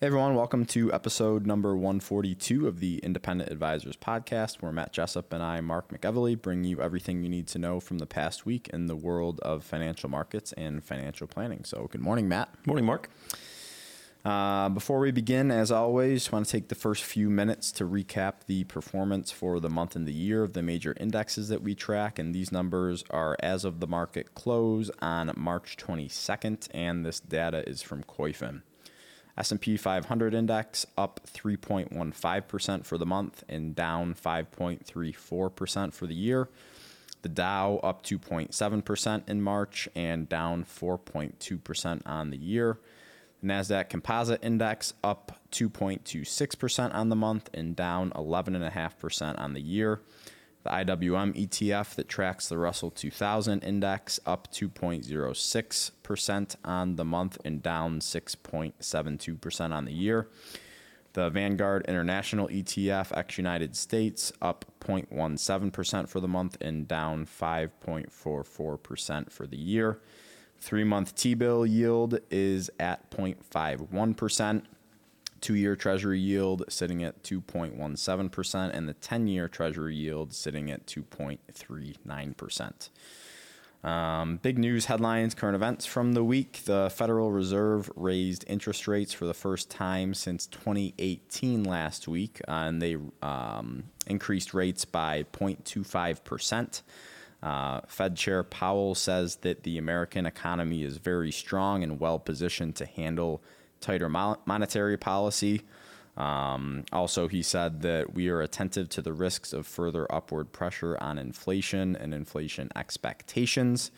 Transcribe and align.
Hey 0.00 0.06
everyone, 0.06 0.34
welcome 0.34 0.64
to 0.64 0.90
episode 0.94 1.44
number 1.44 1.76
142 1.76 2.66
of 2.66 2.80
the 2.80 3.00
Independent 3.02 3.52
Advisors 3.52 3.98
Podcast, 3.98 4.62
where 4.62 4.72
Matt 4.72 4.94
Jessup 4.94 5.30
and 5.30 5.42
I, 5.42 5.60
Mark 5.60 5.90
McEvely, 5.90 6.40
bring 6.40 6.64
you 6.64 6.80
everything 6.80 7.22
you 7.22 7.28
need 7.28 7.46
to 7.48 7.58
know 7.58 7.80
from 7.80 7.98
the 7.98 8.06
past 8.06 8.46
week 8.46 8.70
in 8.72 8.86
the 8.86 8.96
world 8.96 9.40
of 9.40 9.62
financial 9.62 10.08
markets 10.08 10.54
and 10.54 10.82
financial 10.82 11.26
planning. 11.26 11.64
So, 11.64 11.86
good 11.92 12.00
morning, 12.00 12.30
Matt. 12.30 12.48
Morning, 12.64 12.86
Mark. 12.86 13.10
Uh, 14.24 14.70
before 14.70 15.00
we 15.00 15.10
begin, 15.10 15.50
as 15.50 15.70
always, 15.70 16.28
I 16.28 16.36
want 16.36 16.46
to 16.46 16.52
take 16.52 16.68
the 16.68 16.74
first 16.74 17.04
few 17.04 17.28
minutes 17.28 17.70
to 17.72 17.84
recap 17.84 18.46
the 18.46 18.64
performance 18.64 19.30
for 19.30 19.60
the 19.60 19.68
month 19.68 19.96
and 19.96 20.08
the 20.08 20.14
year 20.14 20.42
of 20.42 20.54
the 20.54 20.62
major 20.62 20.96
indexes 20.98 21.50
that 21.50 21.60
we 21.60 21.74
track. 21.74 22.18
And 22.18 22.34
these 22.34 22.50
numbers 22.50 23.04
are 23.10 23.36
as 23.40 23.66
of 23.66 23.80
the 23.80 23.86
market 23.86 24.34
close 24.34 24.90
on 25.02 25.30
March 25.36 25.76
22nd, 25.76 26.68
and 26.72 27.04
this 27.04 27.20
data 27.20 27.68
is 27.68 27.82
from 27.82 28.02
Koyfin. 28.04 28.62
S&P 29.38 29.76
500 29.76 30.34
index 30.34 30.86
up 30.98 31.20
3.15% 31.26 32.84
for 32.84 32.98
the 32.98 33.06
month 33.06 33.44
and 33.48 33.74
down 33.74 34.14
5.34% 34.14 35.92
for 35.92 36.06
the 36.06 36.14
year. 36.14 36.48
The 37.22 37.28
Dow 37.28 37.76
up 37.82 38.02
2.7% 38.02 39.28
in 39.28 39.42
March 39.42 39.88
and 39.94 40.28
down 40.28 40.64
4.2% 40.64 42.02
on 42.06 42.30
the 42.30 42.38
year. 42.38 42.78
The 43.42 43.46
Nasdaq 43.48 43.88
Composite 43.88 44.42
Index 44.42 44.94
up 45.02 45.40
2.26% 45.52 46.94
on 46.94 47.08
the 47.08 47.16
month 47.16 47.50
and 47.54 47.74
down 47.76 48.10
11.5% 48.10 49.38
on 49.38 49.52
the 49.54 49.60
year. 49.60 50.00
The 50.62 50.70
IWM 50.70 51.36
ETF 51.36 51.94
that 51.94 52.08
tracks 52.08 52.48
the 52.48 52.58
Russell 52.58 52.90
2000 52.90 53.64
index 53.64 54.20
up 54.26 54.52
2.06% 54.52 56.56
on 56.64 56.96
the 56.96 57.04
month 57.04 57.38
and 57.44 57.62
down 57.62 58.00
6.72% 58.00 59.72
on 59.72 59.84
the 59.86 59.92
year. 59.92 60.28
The 61.12 61.30
Vanguard 61.30 61.86
International 61.88 62.46
ETF 62.48 63.16
ex 63.16 63.36
United 63.36 63.74
States 63.74 64.32
up 64.40 64.64
0.17% 64.80 66.08
for 66.08 66.20
the 66.20 66.28
month 66.28 66.56
and 66.60 66.86
down 66.86 67.26
5.44% 67.26 69.32
for 69.32 69.46
the 69.46 69.56
year. 69.56 70.00
Three 70.58 70.84
month 70.84 71.16
T 71.16 71.34
bill 71.34 71.64
yield 71.64 72.20
is 72.30 72.70
at 72.78 73.10
0.51% 73.10 74.62
two 75.40 75.54
year 75.54 75.76
Treasury 75.76 76.18
yield 76.18 76.64
sitting 76.68 77.02
at 77.02 77.22
2.17%, 77.22 78.70
and 78.72 78.88
the 78.88 78.94
10 78.94 79.26
year 79.26 79.48
Treasury 79.48 79.96
yield 79.96 80.34
sitting 80.34 80.70
at 80.70 80.86
2.39%. 80.86 82.90
Um, 83.82 84.36
big 84.42 84.58
news 84.58 84.86
headlines, 84.86 85.34
current 85.34 85.54
events 85.54 85.86
from 85.86 86.12
the 86.12 86.22
week. 86.22 86.60
The 86.66 86.92
Federal 86.94 87.32
Reserve 87.32 87.90
raised 87.96 88.44
interest 88.46 88.86
rates 88.86 89.14
for 89.14 89.24
the 89.24 89.32
first 89.32 89.70
time 89.70 90.12
since 90.12 90.46
2018 90.46 91.64
last 91.64 92.06
week, 92.06 92.42
uh, 92.46 92.52
and 92.52 92.82
they 92.82 92.98
um, 93.22 93.84
increased 94.06 94.52
rates 94.52 94.84
by 94.84 95.24
0.25%. 95.32 96.82
Uh, 97.42 97.80
Fed 97.86 98.16
Chair 98.16 98.42
Powell 98.42 98.94
says 98.94 99.36
that 99.36 99.62
the 99.62 99.78
American 99.78 100.26
economy 100.26 100.82
is 100.82 100.98
very 100.98 101.32
strong 101.32 101.82
and 101.82 101.98
well 101.98 102.18
positioned 102.18 102.76
to 102.76 102.84
handle 102.84 103.42
tighter 103.80 104.08
monetary 104.08 104.96
policy. 104.96 105.62
Um, 106.16 106.84
also, 106.92 107.28
he 107.28 107.42
said 107.42 107.82
that 107.82 108.14
we 108.14 108.28
are 108.28 108.40
attentive 108.40 108.88
to 108.90 109.02
the 109.02 109.12
risks 109.12 109.52
of 109.52 109.66
further 109.66 110.10
upward 110.12 110.52
pressure 110.52 110.98
on 111.00 111.18
inflation 111.18 111.96
and 111.96 112.12
inflation 112.12 112.70
expectations. 112.76 113.90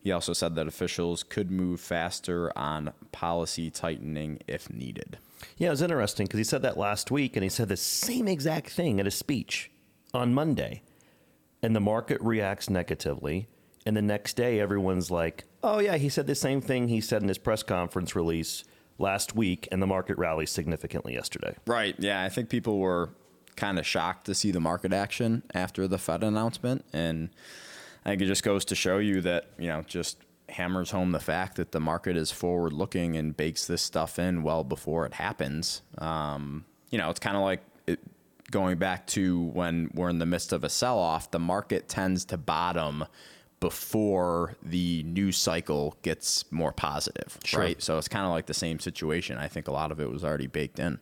He 0.00 0.12
also 0.12 0.32
said 0.32 0.54
that 0.54 0.68
officials 0.68 1.22
could 1.22 1.50
move 1.50 1.80
faster 1.80 2.56
on 2.56 2.92
policy 3.12 3.70
tightening 3.70 4.38
if 4.46 4.70
needed. 4.70 5.18
Yeah, 5.58 5.68
it 5.68 5.70
was 5.70 5.82
interesting 5.82 6.26
because 6.26 6.38
he 6.38 6.44
said 6.44 6.62
that 6.62 6.78
last 6.78 7.10
week 7.10 7.36
and 7.36 7.42
he 7.42 7.48
said 7.48 7.68
the 7.68 7.76
same 7.76 8.28
exact 8.28 8.70
thing 8.70 9.00
at 9.00 9.06
a 9.06 9.10
speech 9.10 9.70
on 10.14 10.32
Monday. 10.32 10.82
And 11.62 11.74
the 11.74 11.80
market 11.80 12.20
reacts 12.20 12.70
negatively. 12.70 13.48
And 13.84 13.96
the 13.96 14.02
next 14.02 14.34
day, 14.34 14.60
everyone's 14.60 15.10
like, 15.10 15.44
oh, 15.62 15.80
yeah, 15.80 15.96
he 15.96 16.08
said 16.08 16.26
the 16.26 16.34
same 16.34 16.60
thing 16.60 16.88
he 16.88 17.00
said 17.00 17.22
in 17.22 17.28
his 17.28 17.38
press 17.38 17.62
conference 17.62 18.14
release 18.14 18.64
last 18.98 19.34
week, 19.34 19.68
and 19.70 19.82
the 19.82 19.86
market 19.86 20.18
rallied 20.18 20.48
significantly 20.48 21.14
yesterday. 21.14 21.56
Right. 21.66 21.94
Yeah. 21.98 22.22
I 22.22 22.28
think 22.28 22.48
people 22.48 22.78
were 22.78 23.10
kind 23.56 23.78
of 23.78 23.86
shocked 23.86 24.26
to 24.26 24.34
see 24.34 24.50
the 24.50 24.60
market 24.60 24.92
action 24.92 25.42
after 25.54 25.88
the 25.88 25.98
Fed 25.98 26.22
announcement. 26.22 26.84
And 26.92 27.30
I 28.04 28.10
think 28.10 28.22
it 28.22 28.26
just 28.26 28.42
goes 28.42 28.64
to 28.66 28.74
show 28.74 28.98
you 28.98 29.20
that, 29.22 29.46
you 29.58 29.68
know, 29.68 29.82
just 29.82 30.18
hammers 30.48 30.90
home 30.90 31.12
the 31.12 31.20
fact 31.20 31.56
that 31.56 31.72
the 31.72 31.80
market 31.80 32.16
is 32.16 32.30
forward 32.30 32.72
looking 32.72 33.16
and 33.16 33.36
bakes 33.36 33.66
this 33.66 33.82
stuff 33.82 34.18
in 34.18 34.42
well 34.42 34.62
before 34.62 35.06
it 35.06 35.14
happens. 35.14 35.82
Um, 35.98 36.64
you 36.90 36.98
know, 36.98 37.10
it's 37.10 37.18
kind 37.18 37.36
of 37.36 37.42
like 37.42 37.62
it, 37.86 37.98
going 38.50 38.78
back 38.78 39.06
to 39.08 39.42
when 39.46 39.90
we're 39.94 40.08
in 40.08 40.18
the 40.18 40.26
midst 40.26 40.52
of 40.52 40.62
a 40.62 40.68
sell 40.68 40.98
off, 40.98 41.30
the 41.30 41.38
market 41.38 41.88
tends 41.88 42.24
to 42.26 42.36
bottom 42.36 43.06
before 43.60 44.56
the 44.62 45.02
news 45.04 45.36
cycle 45.36 45.96
gets 46.02 46.50
more 46.52 46.72
positive, 46.72 47.38
sure. 47.44 47.60
right? 47.60 47.82
So 47.82 47.98
it's 47.98 48.08
kind 48.08 48.26
of 48.26 48.32
like 48.32 48.46
the 48.46 48.54
same 48.54 48.78
situation. 48.78 49.38
I 49.38 49.48
think 49.48 49.68
a 49.68 49.72
lot 49.72 49.92
of 49.92 50.00
it 50.00 50.10
was 50.10 50.24
already 50.24 50.46
baked 50.46 50.78
in. 50.78 50.98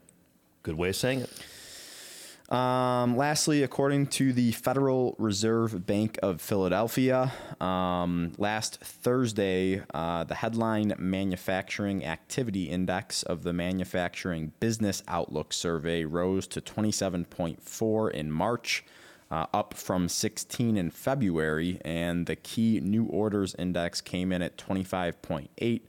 Good 0.62 0.76
way 0.76 0.90
of 0.90 0.96
saying 0.96 1.20
it. 1.20 1.30
Um, 2.50 3.16
lastly, 3.16 3.62
according 3.62 4.08
to 4.08 4.32
the 4.32 4.52
Federal 4.52 5.16
Reserve 5.18 5.86
Bank 5.86 6.18
of 6.22 6.42
Philadelphia, 6.42 7.32
um, 7.58 8.32
last 8.36 8.80
Thursday, 8.80 9.82
uh, 9.94 10.24
the 10.24 10.34
headline 10.34 10.92
Manufacturing 10.98 12.04
Activity 12.04 12.64
Index 12.64 13.22
of 13.22 13.44
the 13.44 13.54
Manufacturing 13.54 14.52
Business 14.60 15.02
Outlook 15.08 15.54
Survey 15.54 16.04
rose 16.04 16.46
to 16.48 16.60
27.4 16.60 18.10
in 18.10 18.30
March 18.30 18.84
uh, 19.30 19.46
up 19.52 19.74
from 19.74 20.08
16 20.08 20.76
in 20.76 20.90
February, 20.90 21.80
and 21.84 22.26
the 22.26 22.36
key 22.36 22.80
new 22.80 23.04
orders 23.06 23.54
index 23.58 24.00
came 24.00 24.32
in 24.32 24.42
at 24.42 24.56
25.8 24.56 25.80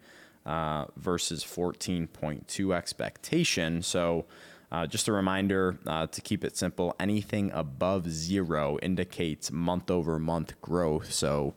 uh, 0.46 0.86
versus 0.96 1.44
14.2 1.44 2.74
expectation. 2.74 3.82
So, 3.82 4.26
uh, 4.72 4.88
just 4.88 5.08
a 5.08 5.12
reminder 5.12 5.78
uh, 5.86 6.08
to 6.08 6.22
keep 6.22 6.44
it 6.44 6.58
simple 6.58 6.96
anything 7.00 7.52
above 7.54 8.10
zero 8.10 8.78
indicates 8.82 9.52
month 9.52 9.92
over 9.92 10.20
month 10.20 10.60
growth. 10.62 11.14
So, 11.14 11.54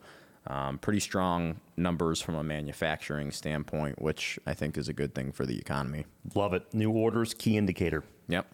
um, 0.47 0.77
pretty 0.79 0.99
strong 0.99 1.59
numbers 1.77 2.21
from 2.21 2.35
a 2.35 2.43
manufacturing 2.43 3.31
standpoint, 3.31 4.01
which 4.01 4.39
I 4.45 4.53
think 4.53 4.77
is 4.77 4.89
a 4.89 4.93
good 4.93 5.13
thing 5.13 5.31
for 5.31 5.45
the 5.45 5.57
economy. 5.57 6.05
Love 6.33 6.53
it. 6.53 6.73
New 6.73 6.91
orders, 6.91 7.33
key 7.33 7.57
indicator. 7.57 8.03
Yep. 8.27 8.51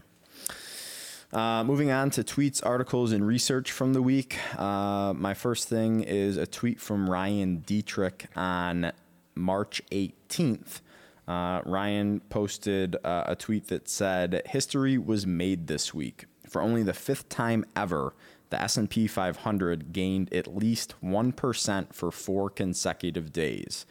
Uh, 1.34 1.64
moving 1.64 1.92
on 1.92 2.10
to 2.12 2.24
tweets, 2.24 2.66
articles, 2.66 3.12
and 3.12 3.26
research 3.26 3.72
from 3.72 3.94
the 3.94 4.02
week. 4.02 4.38
Uh, 4.58 5.14
my 5.16 5.34
first 5.34 5.68
thing 5.68 6.02
is 6.02 6.38
a 6.38 6.46
tweet 6.46 6.80
from 6.80 7.10
Ryan 7.10 7.64
Detrick 7.66 8.28
on 8.36 8.92
March 9.34 9.82
18th. 9.92 10.82
Uh, 11.28 11.62
Ryan 11.66 12.22
posted 12.30 12.96
uh, 13.04 13.24
a 13.26 13.36
tweet 13.36 13.68
that 13.68 13.90
said, 13.90 14.44
"History 14.46 14.98
was 14.98 15.26
made 15.26 15.68
this 15.68 15.94
week. 15.94 16.26
For 16.48 16.62
only 16.62 16.84
the 16.84 16.94
fifth 16.94 17.28
time 17.30 17.66
ever, 17.76 18.14
the 18.52 18.62
S&P 18.62 19.08
500 19.08 19.92
gained 19.92 20.32
at 20.32 20.56
least 20.56 20.94
one 21.02 21.32
percent 21.32 21.96
for 21.96 22.12
four 22.12 22.50
consecutive 22.50 23.34
days." 23.34 23.86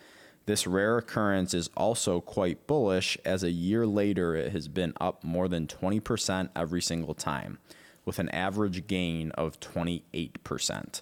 This 0.47 0.67
rare 0.67 0.99
occurrence 0.99 1.55
is 1.55 1.71
also 1.77 2.21
quite 2.21 2.67
bullish, 2.67 3.17
as 3.25 3.43
a 3.43 3.51
year 3.51 3.87
later 3.87 4.37
it 4.37 4.53
has 4.53 4.69
been 4.69 4.93
up 5.01 5.25
more 5.25 5.49
than 5.49 5.67
20% 5.67 6.51
every 6.55 6.83
single 6.83 7.15
time, 7.15 7.59
with 8.05 8.19
an 8.19 8.29
average 8.29 8.87
gain 8.87 9.31
of 9.33 9.59
28%. 9.61 11.01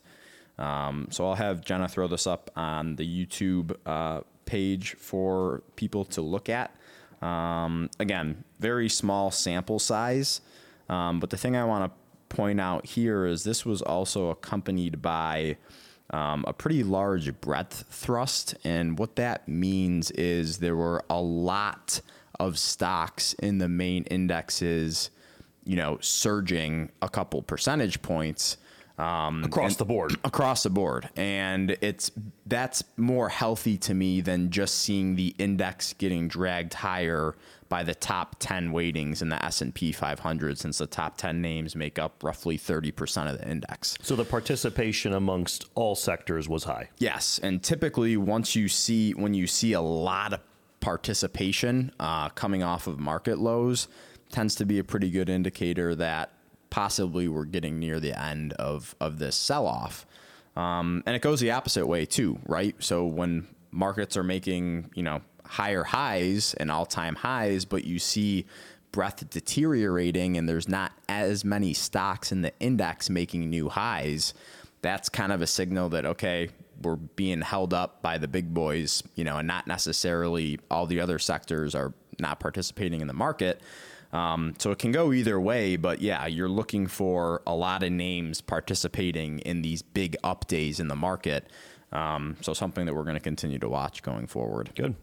Um, 0.59 1.09
so 1.11 1.27
I'll 1.27 1.35
have 1.35 1.65
Jenna 1.65 1.89
throw 1.89 2.07
this 2.07 2.27
up 2.27 2.51
on 2.55 2.97
the 2.97 3.27
YouTube 3.27 3.75
uh, 3.85 4.21
page 4.45 4.95
for 4.95 5.63
people 5.75 6.05
to 6.07 6.21
look 6.21 6.49
at. 6.49 6.77
Um, 7.21 7.91
again, 7.99 8.45
very 8.61 8.89
small 8.89 9.31
sample 9.31 9.81
size, 9.81 10.41
um, 10.89 11.19
but 11.19 11.31
the 11.31 11.37
thing 11.37 11.57
I 11.57 11.65
want 11.65 11.91
to 11.91 12.37
point 12.37 12.61
out 12.61 12.87
here 12.87 13.27
is 13.27 13.45
this 13.45 13.67
was 13.67 13.83
also 13.83 14.31
accompanied 14.31 15.03
by 15.03 15.57
um, 16.13 16.45
a 16.47 16.53
pretty 16.53 16.83
large 16.83 17.41
breadth 17.41 17.85
thrust. 17.91 18.55
And 18.65 18.99
what 18.99 19.17
that 19.17 19.49
means 19.49 20.11
is 20.13 20.59
there 20.59 20.77
were 20.77 21.05
a 21.09 21.21
lot 21.21 22.01
of 22.39 22.59
stocks 22.59 23.33
in 23.35 23.59
the 23.59 23.69
main 23.69 24.05
indexes, 24.05 25.11
you 25.65 25.77
know, 25.77 25.99
surging 26.01 26.91
a 27.01 27.09
couple 27.09 27.43
percentage 27.43 28.03
points. 28.03 28.59
across 29.45 29.77
the 29.77 29.87
board. 29.87 30.13
across 30.25 30.65
the 30.65 30.71
board 30.71 31.09
and 31.17 31.77
it's 31.81 32.13
that's 32.45 32.85
more 32.99 33.31
healthy 33.31 33.79
to 33.79 33.95
me 33.95 34.21
than 34.21 34.51
just 34.51 34.75
seeing 34.75 35.17
the 35.17 35.35
index 35.39 35.95
getting 35.95 36.29
dragged 36.29 36.75
higher 36.75 37.35
by 37.73 37.83
the 37.83 37.95
top 37.95 38.37
10 38.39 38.71
weightings 38.71 39.23
in 39.23 39.31
the 39.31 39.43
S&P 39.43 39.93
500 39.93 40.59
since 40.59 40.77
the 40.77 40.87
top 40.87 41.17
10 41.17 41.41
names 41.41 41.75
make 41.75 41.99
up 41.99 42.23
roughly 42.23 42.59
30% 42.59 43.33
of 43.33 43.39
the 43.39 43.49
index. 43.49 43.97
So 44.03 44.15
the 44.15 44.27
participation 44.27 45.15
amongst 45.15 45.71
all 45.75 45.95
sectors 45.95 46.51
was 46.51 46.65
high. 46.65 46.91
Yes, 46.99 47.41
and 47.43 47.63
typically 47.63 48.19
once 48.19 48.55
you 48.55 48.69
see 48.69 49.13
when 49.13 49.33
you 49.33 49.47
see 49.47 49.73
a 49.73 49.81
lot 49.81 50.35
of 50.35 50.41
participation 50.81 51.93
uh, 51.99 52.29
coming 52.29 52.63
off 52.63 52.87
of 52.87 52.99
market 52.99 53.39
lows, 53.39 53.89
tends 54.31 54.55
to 54.57 54.67
be 54.67 54.79
a 54.79 54.85
pretty 54.85 55.09
good 55.09 55.31
indicator 55.31 55.95
that 55.95 56.31
possibly 56.69 57.27
we're 57.27 57.47
getting 57.47 57.79
near 57.79 57.99
the 58.01 58.13
end 58.23 58.53
of 58.53 58.95
of 59.01 59.19
this 59.19 59.35
sell 59.35 59.67
off. 59.67 60.05
Um, 60.57 61.03
and 61.07 61.17
it 61.17 61.23
goes 61.23 61.41
the 61.41 61.53
opposite 61.53 61.87
way 61.87 62.05
too, 62.05 62.39
right? 62.45 62.77
So 62.81 63.07
when 63.07 63.47
markets 63.71 64.19
are 64.19 64.23
making 64.23 64.91
you 64.95 65.03
know 65.03 65.23
higher 65.45 65.85
highs 65.85 66.55
and 66.55 66.71
all 66.71 66.87
time 66.87 67.17
highs, 67.17 67.65
but 67.65 67.85
you 67.85 67.99
see 67.99 68.47
breadth 68.93 69.29
deteriorating 69.31 70.37
and 70.37 70.49
there's 70.49 70.69
not 70.69 70.93
as 71.09 71.45
many 71.45 71.73
stocks 71.73 72.31
in 72.31 72.43
the 72.43 72.53
index 72.61 73.09
making 73.09 73.49
new 73.49 73.69
highs, 73.69 74.35
that's 74.83 75.09
kind 75.09 75.33
of 75.33 75.41
a 75.41 75.47
signal 75.47 75.89
that, 75.89 76.05
okay, 76.05 76.51
we're 76.83 76.97
being 76.97 77.41
held 77.41 77.73
up 77.73 78.03
by 78.03 78.19
the 78.19 78.29
big 78.29 78.53
boys, 78.53 79.03
you 79.15 79.25
know, 79.25 79.39
and 79.39 79.49
not 79.49 79.67
necessarily 79.67 80.59
all 80.71 80.87
the 80.87 81.01
other 81.01 81.19
sectors 81.19 81.75
are 81.75 81.95
not 82.19 82.41
participating 82.41 83.01
in 83.01 83.07
the 83.07 83.15
market. 83.15 83.61
Um, 84.13 84.55
so 84.59 84.73
it 84.73 84.79
can 84.79 84.93
go 84.93 85.13
either 85.13 85.41
way, 85.41 85.77
but 85.77 86.03
yeah, 86.03 86.27
you're 86.27 86.49
looking 86.49 86.87
for 86.87 87.41
a 87.47 87.55
lot 87.55 87.83
of 87.83 87.93
names 87.93 88.41
participating 88.41 89.39
in 89.41 89.63
these 89.63 89.81
big 89.81 90.17
up 90.23 90.47
days 90.49 90.81
in 90.81 90.89
the 90.89 90.97
market. 90.97 91.49
Um, 91.93 92.37
so 92.43 92.53
something 92.53 92.85
that 92.87 92.95
we're 92.95 93.05
going 93.05 93.15
to 93.15 93.21
continue 93.21 93.59
to 93.59 93.69
watch 93.69 94.03
going 94.03 94.27
forward. 94.27 94.71
Good. 94.75 94.97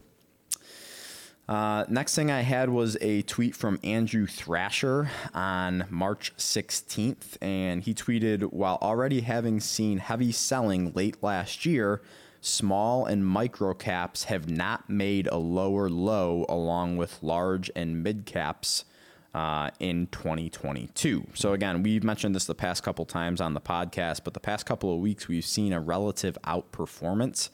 Uh, 1.50 1.84
next 1.90 2.14
thing 2.14 2.30
I 2.30 2.42
had 2.42 2.70
was 2.70 2.96
a 3.02 3.24
tweet 3.24 3.56
from 3.56 3.80
Andrew 3.84 4.28
Thrasher 4.28 5.10
on 5.34 5.86
March 5.90 6.32
16th, 6.38 7.38
and 7.42 7.82
he 7.82 7.96
tweeted 7.96 8.54
While 8.54 8.78
already 8.84 9.22
having 9.22 9.60
seen 9.60 9.98
heavy 9.98 10.32
selling 10.32 10.94
late 10.94 11.24
last 11.24 11.66
year, 11.66 12.04
small 12.40 13.08
and 13.08 13.26
micro 13.26 13.74
caps 13.74 14.26
have 14.26 14.48
not 14.48 14.92
made 14.92 15.26
a 15.26 15.38
lower 15.38 15.90
low 15.90 16.46
along 16.48 16.98
with 16.98 17.18
large 17.24 17.72
and 17.76 18.04
mid 18.04 18.28
caps. 18.28 18.86
Uh, 19.32 19.70
in 19.80 20.08
2022. 20.08 21.24
So, 21.36 21.54
again, 21.54 21.84
we've 21.84 22.04
mentioned 22.04 22.34
this 22.34 22.46
the 22.46 22.56
past 22.56 22.82
couple 22.82 23.06
times 23.06 23.40
on 23.40 23.54
the 23.54 23.62
podcast, 23.62 24.22
but 24.24 24.34
the 24.34 24.40
past 24.40 24.66
couple 24.66 24.92
of 24.92 25.00
weeks 25.00 25.28
we've 25.28 25.46
seen 25.46 25.72
a 25.72 25.80
relative 25.80 26.36
outperformance 26.44 27.50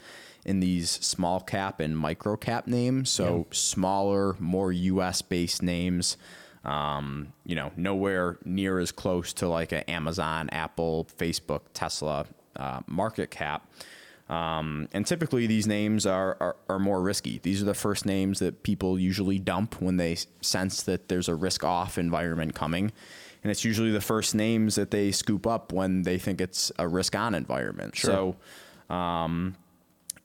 in 0.46 0.60
these 0.60 0.90
small 0.90 1.40
cap 1.40 1.80
and 1.80 1.98
micro 1.98 2.38
cap 2.38 2.68
names. 2.68 3.10
So, 3.10 3.38
yeah. 3.38 3.44
smaller, 3.52 4.36
more 4.40 4.72
US 4.72 5.22
based 5.22 5.62
names. 5.62 6.18
Um, 6.64 7.34
you 7.46 7.56
know, 7.56 7.72
nowhere 7.76 8.40
near 8.44 8.80
as 8.80 8.92
close 8.92 9.34
to 9.34 9.48
like 9.48 9.72
an 9.72 9.82
Amazon, 9.82 10.50
Apple, 10.50 11.08
Facebook, 11.18 11.62
Tesla 11.74 12.26
uh, 12.56 12.80
market 12.88 13.30
cap. 13.30 13.68
Um, 14.30 14.88
and 14.92 15.06
typically, 15.06 15.46
these 15.46 15.68
names 15.68 16.08
are, 16.08 16.36
are, 16.40 16.56
are, 16.68 16.80
more 16.80 17.00
risky. 17.00 17.40
These 17.44 17.62
are 17.62 17.66
the 17.66 17.76
first 17.76 18.08
names 18.08 18.40
that 18.40 18.64
people 18.64 18.98
usually 18.98 19.38
dump 19.38 19.80
when 19.80 19.98
they 19.98 20.18
sense 20.42 20.82
that 20.84 21.10
there's 21.10 21.30
a 21.30 21.36
risk 21.36 21.64
off 21.64 22.00
environment 22.00 22.56
coming. 22.56 22.92
And 23.44 23.52
it's 23.52 23.64
usually 23.64 23.92
the 23.92 24.02
first 24.02 24.34
names 24.34 24.74
that 24.76 24.90
they 24.90 25.12
scoop 25.12 25.46
up 25.46 25.72
when 25.72 26.02
they 26.02 26.18
think 26.18 26.42
it's 26.42 26.72
a 26.80 26.88
risk 26.88 27.16
on 27.16 27.36
environment. 27.36 27.96
Sure. 27.96 28.36
So, 28.90 28.96
um, 28.96 29.56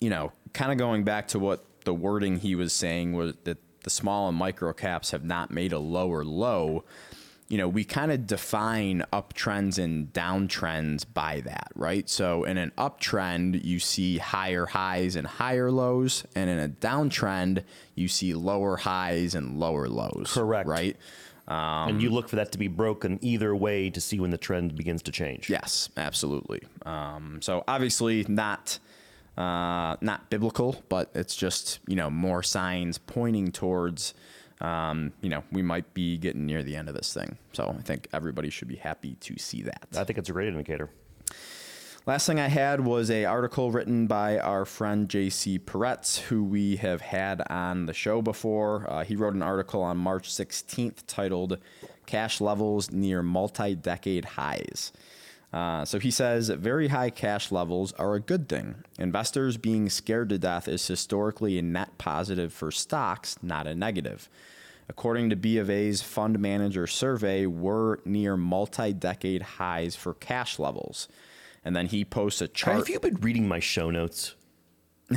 you 0.00 0.11
know, 0.11 0.32
kind 0.52 0.73
of 0.73 0.79
going 0.79 1.05
back 1.05 1.29
to 1.29 1.38
what 1.38 1.64
the 1.85 1.94
wording 1.94 2.38
he 2.38 2.55
was 2.55 2.73
saying 2.73 3.12
was 3.12 3.35
that 3.44 3.58
the 3.82 3.91
small 3.91 4.29
and 4.29 4.37
micro 4.37 4.73
caps 4.73 5.11
have 5.11 5.25
not 5.25 5.50
made 5.50 5.73
a 5.73 5.79
lower 5.79 6.25
low 6.25 6.85
you 7.50 7.58
know, 7.58 7.69
we 7.69 7.82
kind 7.82 8.12
of 8.12 8.29
define 8.29 9.05
uptrends 9.12 9.76
and 9.76 10.12
downtrends 10.12 11.05
by 11.12 11.41
that, 11.41 11.73
right? 11.75 12.08
So 12.08 12.44
in 12.44 12.56
an 12.58 12.70
uptrend, 12.79 13.64
you 13.64 13.81
see 13.81 14.19
higher 14.19 14.67
highs 14.67 15.17
and 15.17 15.26
higher 15.26 15.69
lows, 15.73 16.25
and 16.37 16.49
in 16.49 16.61
a 16.61 16.69
downtrend, 16.69 17.64
you 17.97 18.06
see 18.06 18.35
lower 18.35 18.76
highs 18.76 19.35
and 19.35 19.58
lower 19.58 19.88
lows. 19.88 20.31
Correct. 20.32 20.69
Right. 20.69 20.97
Um, 21.49 21.88
and 21.88 22.02
you 22.02 22.11
look 22.11 22.29
for 22.29 22.37
that 22.37 22.52
to 22.52 22.58
be 22.58 22.69
broken 22.69 23.19
either 23.20 23.56
way 23.56 23.91
to 23.91 24.00
see 24.00 24.20
when 24.20 24.31
the 24.31 24.38
trend 24.38 24.76
begins 24.76 25.02
to 25.02 25.11
change. 25.11 25.50
Yes, 25.50 25.88
absolutely. 25.97 26.62
Um, 26.87 27.41
so 27.43 27.64
obviously 27.67 28.25
not 28.29 28.79
uh, 29.36 29.96
not 30.00 30.30
biblical, 30.30 30.82
but 30.88 31.10
it's 31.14 31.36
just 31.36 31.80
you 31.86 31.96
know 31.96 32.10
more 32.10 32.42
signs 32.42 32.98
pointing 32.98 33.52
towards 33.52 34.14
um, 34.60 35.12
you 35.22 35.30
know, 35.30 35.42
we 35.50 35.62
might 35.62 35.92
be 35.94 36.18
getting 36.18 36.44
near 36.44 36.62
the 36.62 36.76
end 36.76 36.88
of 36.88 36.94
this 36.94 37.14
thing. 37.14 37.38
So 37.52 37.74
I 37.78 37.82
think 37.82 38.08
everybody 38.12 38.50
should 38.50 38.68
be 38.68 38.76
happy 38.76 39.14
to 39.20 39.38
see 39.38 39.62
that. 39.62 39.88
I 39.96 40.04
think 40.04 40.18
it's 40.18 40.28
a 40.28 40.32
great 40.32 40.48
indicator. 40.48 40.90
Last 42.06 42.26
thing 42.26 42.40
I 42.40 42.48
had 42.48 42.80
was 42.80 43.10
a 43.10 43.26
article 43.26 43.70
written 43.70 44.06
by 44.06 44.38
our 44.38 44.64
friend 44.64 45.08
JC 45.08 45.60
Parets, 45.60 46.18
who 46.18 46.42
we 46.42 46.76
have 46.76 47.02
had 47.02 47.42
on 47.50 47.86
the 47.86 47.92
show 47.92 48.22
before. 48.22 48.86
Uh, 48.90 49.04
he 49.04 49.16
wrote 49.16 49.34
an 49.34 49.42
article 49.42 49.82
on 49.82 49.98
March 49.98 50.30
16th 50.30 51.04
titled 51.06 51.58
"Cash 52.06 52.40
Levels 52.40 52.90
Near 52.90 53.22
Multi-Decade 53.22 54.24
Highs." 54.24 54.92
Uh, 55.52 55.85
so 55.85 55.99
he 55.99 56.11
says 56.11 56.49
very 56.49 56.88
high 56.88 57.11
cash 57.11 57.50
levels 57.50 57.93
are 57.94 58.14
a 58.14 58.20
good 58.20 58.49
thing. 58.49 58.76
Investors 58.99 59.56
being 59.56 59.91
scared 59.91 60.29
to 60.29 60.38
death 60.38 60.69
is 60.69 60.87
historically 60.87 61.58
a 61.58 61.62
net 61.62 61.99
positive 61.99 62.52
for 62.52 62.70
stocks, 62.70 63.37
not 63.43 63.67
a 63.67 63.75
negative. 63.75 64.29
According 64.88 65.31
to 65.31 65.37
B 65.37 65.58
of 65.58 65.70
A's 65.70 66.02
fund 66.02 66.38
manager 66.38 66.87
survey, 66.87 67.47
we're 67.47 67.99
near 68.05 68.37
multi-decade 68.37 69.43
highs 69.43 69.97
for 69.97 70.14
cash 70.14 70.58
levels. 70.58 71.08
And 71.64 71.76
then 71.76 71.87
he 71.87 72.05
posts 72.05 72.41
a 72.41 72.49
chart. 72.49 72.76
Have 72.76 72.88
you 72.88 73.00
been 73.00 73.17
reading 73.17 73.47
my 73.47 73.61
show 73.61 73.91
notes? 73.91 74.35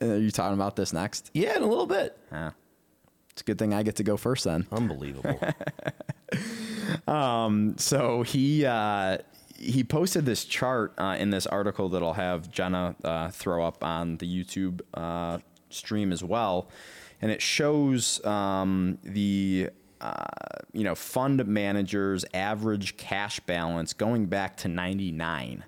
Are 0.00 0.16
you 0.16 0.30
talking 0.30 0.54
about 0.54 0.76
this 0.76 0.92
next? 0.92 1.30
Yeah, 1.34 1.56
in 1.56 1.62
a 1.62 1.66
little 1.66 1.86
bit. 1.86 2.18
Yeah. 2.30 2.52
It's 3.30 3.42
a 3.42 3.44
good 3.44 3.58
thing 3.58 3.72
I 3.72 3.82
get 3.82 3.96
to 3.96 4.04
go 4.04 4.16
first 4.16 4.44
then. 4.44 4.66
Unbelievable. 4.72 5.38
um, 7.08 7.76
so 7.78 8.22
he 8.22 8.64
uh, 8.66 9.18
he 9.58 9.84
posted 9.84 10.24
this 10.24 10.44
chart 10.44 10.94
uh, 10.98 11.16
in 11.18 11.30
this 11.30 11.46
article 11.46 11.88
that 11.90 12.02
I'll 12.02 12.14
have 12.14 12.50
Jenna 12.50 12.94
uh, 13.04 13.30
throw 13.30 13.64
up 13.64 13.84
on 13.84 14.16
the 14.16 14.26
YouTube 14.26 14.80
uh, 14.94 15.38
stream 15.70 16.12
as 16.12 16.22
well 16.22 16.70
and 17.20 17.30
it 17.30 17.42
shows 17.42 18.24
um, 18.24 18.98
the 19.02 19.70
uh, 20.00 20.24
you 20.72 20.84
know 20.84 20.94
fund 20.94 21.44
managers' 21.46 22.24
average 22.32 22.96
cash 22.96 23.40
balance 23.40 23.92
going 23.92 24.26
back 24.26 24.56
to 24.58 24.68
'99. 24.68 25.64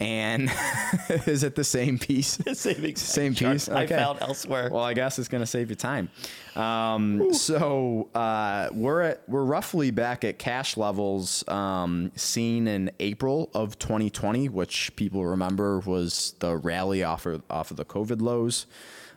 And 0.00 0.50
is 1.26 1.42
it 1.42 1.54
the 1.54 1.64
same 1.64 1.98
piece? 1.98 2.38
same, 2.54 2.96
same 2.96 3.34
piece. 3.34 3.68
Okay. 3.68 3.82
I 3.82 3.86
found 3.86 4.22
elsewhere. 4.22 4.70
Well, 4.72 4.82
I 4.82 4.94
guess 4.94 5.18
it's 5.18 5.28
going 5.28 5.42
to 5.42 5.46
save 5.46 5.68
you 5.68 5.76
time. 5.76 6.08
Um, 6.56 7.34
so 7.34 8.08
uh, 8.14 8.70
we're 8.72 9.02
at 9.02 9.28
we're 9.28 9.44
roughly 9.44 9.90
back 9.90 10.24
at 10.24 10.38
cash 10.38 10.76
levels 10.76 11.46
um, 11.48 12.12
seen 12.16 12.66
in 12.66 12.90
April 12.98 13.50
of 13.54 13.78
2020, 13.78 14.48
which 14.48 14.96
people 14.96 15.24
remember 15.24 15.80
was 15.80 16.34
the 16.38 16.56
rally 16.56 17.04
off 17.04 17.26
of, 17.26 17.42
off 17.50 17.70
of 17.70 17.76
the 17.76 17.84
COVID 17.84 18.22
lows 18.22 18.66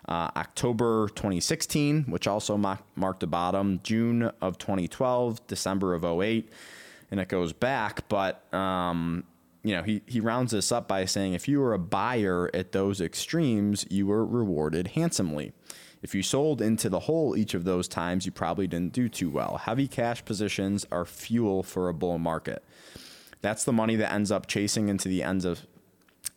uh, 0.08 0.30
October 0.36 1.08
2016, 1.10 2.04
which 2.04 2.28
also 2.28 2.58
marked 2.96 3.24
a 3.24 3.28
bottom, 3.28 3.80
June 3.84 4.32
of 4.42 4.58
2012, 4.58 5.46
December 5.48 5.94
of 5.94 6.04
08, 6.04 6.50
and 7.12 7.20
it 7.20 7.30
goes 7.30 7.54
back. 7.54 8.08
But, 8.10 8.54
um, 8.54 9.24
you 9.63 9.75
know, 9.75 9.84
he, 9.84 10.01
he 10.05 10.20
rounds 10.20 10.51
this 10.51 10.72
up 10.72 10.88
by 10.88 11.05
saying 11.05 11.34
if 11.34 11.48
you 11.48 11.60
were 11.60 11.74
a 11.74 11.79
buyer 11.79 12.50
at 12.53 12.74
those 12.74 13.00
extremes, 13.00 13.86
you 13.89 14.08
were 14.08 14.25
rewarded 14.25 14.89
handsomely. 14.89 15.53
If 16.01 16.13
you 16.13 16.22
sold 16.22 16.62
into 16.62 16.89
the 16.89 17.00
hole 17.00 17.38
each 17.38 17.53
of 17.53 17.63
those 17.63 17.88
times, 17.88 18.25
you 18.25 18.32
probably 18.34 18.67
didn't 18.67 18.91
do 18.91 19.08
too 19.08 19.29
well. 19.29 19.62
Heavy 19.63 19.88
cash 19.88 20.25
positions 20.25 20.86
are 20.91 21.05
fuel 21.05 21.63
for 21.63 21.88
a 21.88 21.93
bull 21.93 22.20
market. 22.20 22.62
That's 23.41 23.63
the 23.63 23.72
money 23.72 23.96
that 23.96 24.12
ends 24.12 24.29
up 24.29 24.48
chasing 24.48 24.89
into 24.89 25.08
the 25.08 25.24
ends 25.24 25.46
of 25.46 25.65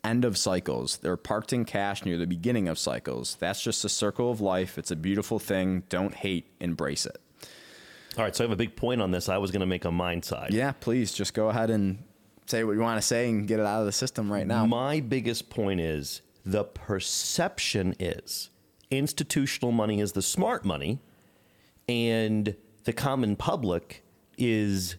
end 0.05 0.23
of 0.23 0.37
cycles. 0.37 0.97
They're 0.97 1.17
parked 1.17 1.51
in 1.51 1.65
cash 1.65 2.05
near 2.05 2.17
the 2.17 2.27
beginning 2.27 2.69
of 2.69 2.79
cycles. 2.79 3.35
That's 3.39 3.61
just 3.61 3.83
a 3.83 3.89
circle 3.89 4.31
of 4.31 4.39
life. 4.39 4.77
It's 4.77 4.91
a 4.91 4.95
beautiful 4.95 5.37
thing. 5.37 5.83
Don't 5.89 6.13
hate, 6.13 6.49
embrace 6.61 7.05
it. 7.05 7.17
All 8.17 8.23
right, 8.23 8.35
so 8.35 8.43
I 8.43 8.45
have 8.45 8.53
a 8.53 8.57
big 8.57 8.75
point 8.77 9.01
on 9.01 9.11
this. 9.11 9.27
I 9.27 9.37
was 9.37 9.51
going 9.51 9.59
to 9.59 9.67
make 9.67 9.83
a 9.85 9.91
mind 9.91 10.23
side. 10.23 10.53
Yeah, 10.53 10.71
please 10.71 11.11
just 11.11 11.33
go 11.33 11.49
ahead 11.49 11.69
and 11.69 11.99
say 12.49 12.63
what 12.63 12.73
you 12.73 12.79
want 12.81 12.99
to 13.01 13.05
say 13.05 13.29
and 13.29 13.47
get 13.47 13.59
it 13.59 13.65
out 13.65 13.79
of 13.81 13.85
the 13.85 13.91
system 13.91 14.31
right 14.31 14.47
now. 14.47 14.65
My 14.65 14.99
biggest 14.99 15.49
point 15.49 15.79
is 15.79 16.21
the 16.45 16.63
perception 16.63 17.95
is 17.99 18.49
institutional 18.89 19.71
money 19.71 19.99
is 19.99 20.13
the 20.13 20.21
smart 20.21 20.63
money, 20.63 20.99
and 21.89 22.55
the 22.85 22.93
common 22.93 23.35
public 23.35 24.03
is, 24.37 24.95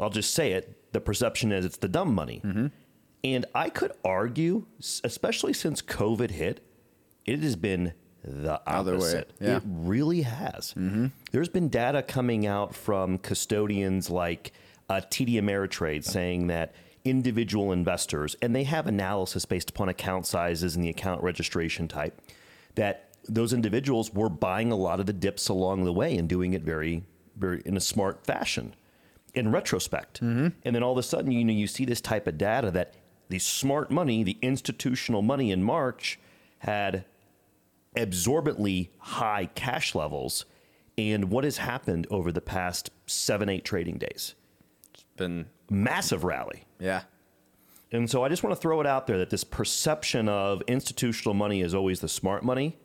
I'll 0.00 0.10
just 0.10 0.32
say 0.34 0.52
it, 0.52 0.92
the 0.92 1.00
perception 1.00 1.52
is 1.52 1.64
it's 1.64 1.76
the 1.76 1.88
dumb 1.88 2.14
money. 2.14 2.40
Mm-hmm. 2.44 2.66
And 3.24 3.44
I 3.54 3.68
could 3.70 3.92
argue, 4.04 4.66
especially 5.04 5.52
since 5.52 5.82
COVID 5.82 6.30
hit, 6.30 6.64
it 7.24 7.40
has 7.40 7.56
been 7.56 7.92
the 8.22 8.60
Other 8.66 8.92
way, 8.92 8.96
opposite. 8.98 9.32
yeah. 9.40 9.56
It 9.56 9.62
really 9.66 10.22
has. 10.22 10.74
Mm-hmm. 10.76 11.06
There's 11.32 11.48
been 11.48 11.68
data 11.68 12.02
coming 12.02 12.46
out 12.46 12.74
from 12.74 13.18
custodians 13.18 14.10
like 14.10 14.52
uh, 14.88 15.00
TD 15.10 15.34
Ameritrade 15.34 16.04
saying 16.04 16.46
that 16.48 16.74
individual 17.04 17.72
investors, 17.72 18.36
and 18.42 18.54
they 18.54 18.64
have 18.64 18.86
analysis 18.86 19.44
based 19.44 19.70
upon 19.70 19.88
account 19.88 20.26
sizes 20.26 20.74
and 20.76 20.84
the 20.84 20.88
account 20.90 21.22
registration 21.22 21.88
type, 21.88 22.20
that 22.74 23.10
those 23.28 23.52
individuals 23.52 24.12
were 24.12 24.28
buying 24.28 24.70
a 24.70 24.76
lot 24.76 25.00
of 25.00 25.06
the 25.06 25.12
dips 25.12 25.48
along 25.48 25.84
the 25.84 25.92
way 25.92 26.16
and 26.16 26.28
doing 26.28 26.52
it 26.52 26.62
very, 26.62 27.04
very 27.36 27.62
in 27.64 27.76
a 27.76 27.80
smart 27.80 28.24
fashion. 28.24 28.74
In 29.34 29.52
retrospect, 29.52 30.22
and 30.64 30.74
then 30.74 30.82
all 30.82 30.92
of 30.92 30.98
a 30.98 31.02
sudden, 31.02 31.30
you 31.30 31.44
know, 31.44 31.52
you 31.52 31.66
see 31.66 31.84
this 31.84 32.00
type 32.00 32.26
of 32.26 32.38
data 32.38 32.70
that 32.70 32.94
the 33.28 33.38
smart 33.38 33.90
money, 33.90 34.22
the 34.22 34.38
institutional 34.40 35.20
money 35.20 35.50
in 35.50 35.62
March, 35.62 36.18
had 36.60 37.04
absorbently 37.94 38.88
high 38.98 39.50
cash 39.54 39.94
levels. 39.94 40.46
And 40.96 41.30
what 41.30 41.44
has 41.44 41.58
happened 41.58 42.06
over 42.10 42.32
the 42.32 42.40
past 42.40 42.90
seven, 43.06 43.50
eight 43.50 43.66
trading 43.66 43.98
days? 43.98 44.35
Been 45.16 45.46
Massive 45.70 46.24
rally. 46.24 46.64
yeah. 46.78 47.02
And 47.92 48.10
so 48.10 48.24
I 48.24 48.28
just 48.28 48.42
want 48.42 48.54
to 48.54 48.60
throw 48.60 48.80
it 48.80 48.86
out 48.86 49.06
there 49.06 49.16
that 49.18 49.30
this 49.30 49.44
perception 49.44 50.28
of 50.28 50.60
institutional 50.66 51.34
money 51.34 51.60
is 51.62 51.72
always 51.72 52.00
the 52.00 52.08
smart 52.08 52.42
money 52.42 52.76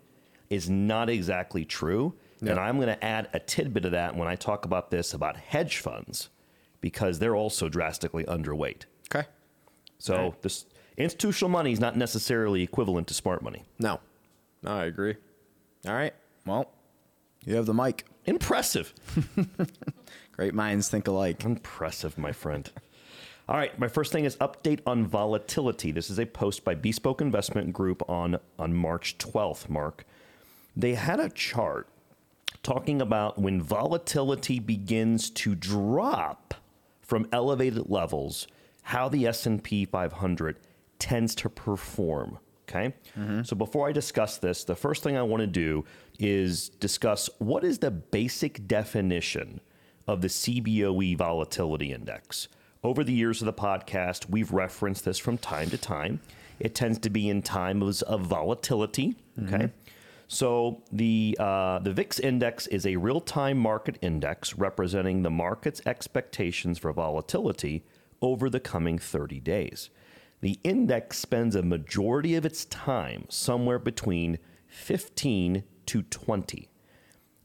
is 0.51 0.69
not 0.69 1.09
exactly 1.09 1.65
true. 1.65 2.13
Yeah. 2.39 2.51
And 2.51 2.59
I'm 2.59 2.75
going 2.77 2.87
to 2.87 3.03
add 3.03 3.27
a 3.33 3.39
tidbit 3.39 3.85
of 3.85 3.91
that 3.93 4.15
when 4.15 4.27
I 4.27 4.35
talk 4.35 4.63
about 4.63 4.91
this 4.91 5.13
about 5.13 5.37
hedge 5.37 5.79
funds 5.79 6.29
because 6.81 7.17
they're 7.17 7.35
also 7.35 7.67
drastically 7.67 8.23
underweight. 8.25 8.83
Okay. 9.13 9.27
So 9.97 10.35
this 10.41 10.65
institutional 10.97 11.49
money 11.49 11.71
is 11.71 11.79
not 11.79 11.97
necessarily 11.97 12.61
equivalent 12.61 13.07
to 13.07 13.13
smart 13.15 13.41
money. 13.41 13.63
No. 13.79 13.99
No, 14.61 14.71
I 14.71 14.85
agree. 14.85 15.15
All 15.87 15.93
right. 15.93 16.13
Well, 16.45 16.71
you 17.43 17.55
have 17.55 17.65
the 17.65 17.73
mic. 17.73 18.05
Impressive. 18.25 18.93
Great 20.41 20.55
minds 20.55 20.89
think 20.89 21.07
alike. 21.07 21.45
Impressive, 21.45 22.17
my 22.17 22.31
friend. 22.31 22.67
All 23.47 23.57
right, 23.57 23.77
my 23.77 23.87
first 23.87 24.11
thing 24.11 24.25
is 24.25 24.37
update 24.37 24.79
on 24.87 25.05
volatility. 25.05 25.91
This 25.91 26.09
is 26.09 26.17
a 26.17 26.25
post 26.25 26.63
by 26.63 26.73
Bespoke 26.73 27.21
Investment 27.21 27.73
Group 27.73 28.01
on 28.09 28.39
on 28.57 28.73
March 28.73 29.19
12th, 29.19 29.69
Mark. 29.69 30.03
They 30.75 30.95
had 30.95 31.19
a 31.19 31.29
chart 31.29 31.89
talking 32.63 33.03
about 33.03 33.37
when 33.37 33.61
volatility 33.61 34.57
begins 34.57 35.29
to 35.29 35.53
drop 35.53 36.55
from 37.03 37.27
elevated 37.31 37.87
levels, 37.87 38.47
how 38.81 39.09
the 39.09 39.27
S&P 39.27 39.85
500 39.85 40.57
tends 40.97 41.35
to 41.35 41.49
perform, 41.49 42.39
okay? 42.67 42.95
Mm-hmm. 43.15 43.43
So 43.43 43.55
before 43.55 43.87
I 43.87 43.91
discuss 43.91 44.39
this, 44.39 44.63
the 44.63 44.75
first 44.75 45.03
thing 45.03 45.15
I 45.15 45.21
want 45.21 45.41
to 45.41 45.45
do 45.45 45.85
is 46.17 46.69
discuss 46.69 47.29
what 47.37 47.63
is 47.63 47.77
the 47.77 47.91
basic 47.91 48.67
definition 48.67 49.61
of 50.07 50.21
the 50.21 50.27
CBOE 50.27 51.17
volatility 51.17 51.91
index. 51.91 52.47
Over 52.83 53.03
the 53.03 53.13
years 53.13 53.41
of 53.41 53.45
the 53.45 53.53
podcast, 53.53 54.29
we've 54.29 54.51
referenced 54.51 55.05
this 55.05 55.19
from 55.19 55.37
time 55.37 55.69
to 55.69 55.77
time. 55.77 56.19
It 56.59 56.73
tends 56.73 56.99
to 56.99 57.09
be 57.09 57.29
in 57.29 57.41
times 57.41 58.01
of 58.01 58.21
volatility. 58.21 59.15
Okay. 59.43 59.71
So 60.27 60.81
the 60.91 61.35
uh, 61.39 61.79
the 61.79 61.91
VIX 61.91 62.19
index 62.19 62.65
is 62.67 62.85
a 62.85 62.95
real 62.95 63.19
time 63.19 63.57
market 63.57 63.97
index 64.01 64.55
representing 64.55 65.23
the 65.23 65.29
market's 65.29 65.81
expectations 65.85 66.79
for 66.79 66.93
volatility 66.93 67.83
over 68.21 68.49
the 68.49 68.59
coming 68.59 68.97
30 68.97 69.39
days. 69.41 69.89
The 70.39 70.57
index 70.63 71.19
spends 71.19 71.55
a 71.55 71.61
majority 71.61 72.35
of 72.35 72.45
its 72.45 72.65
time 72.65 73.25
somewhere 73.29 73.77
between 73.77 74.39
15 74.67 75.63
to 75.87 76.01
20. 76.01 76.69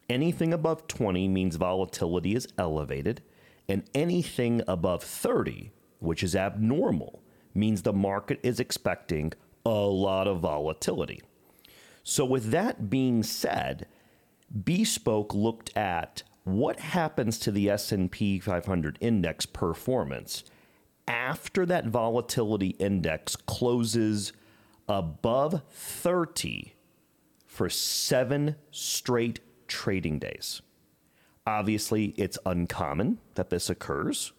Anything 0.09 0.53
above 0.53 0.87
20 0.87 1.29
means 1.29 1.57
volatility 1.57 2.35
is 2.35 2.49
elevated, 2.57 3.23
and 3.69 3.83
anything 3.95 4.63
above 4.69 5.03
30, 5.03 5.73
which 5.99 6.23
is 6.23 6.37
abnormal, 6.37 7.23
means 7.55 7.83
the 7.83 7.93
market 7.93 8.39
is 8.43 8.61
expecting 8.61 9.33
a 9.65 9.71
lot 9.71 10.29
of 10.29 10.41
volatility. 10.41 11.21
So, 12.05 12.25
with 12.25 12.51
that 12.53 12.89
being 12.89 13.25
said, 13.25 13.87
Bespoke 14.65 15.35
looked 15.35 15.77
at 15.77 16.23
what 16.45 16.79
happens 16.79 17.39
to 17.41 17.51
the 17.51 17.69
S&P 17.69 18.39
500 18.39 18.99
index 19.01 19.45
performance 19.45 20.45
after 21.09 21.67
that 21.67 21.87
volatility 21.87 22.71
index 22.79 23.35
closes 23.35 24.33
above 24.89 25.63
30 25.71 26.75
for 27.47 27.69
7 27.69 28.57
straight 28.71 29.41
trading 29.69 30.19
days. 30.19 30.63
Obviously, 31.47 32.07
it's 32.17 32.39
uncommon 32.45 33.19
that 33.35 33.51
this 33.51 33.71
occurs. 33.71 34.33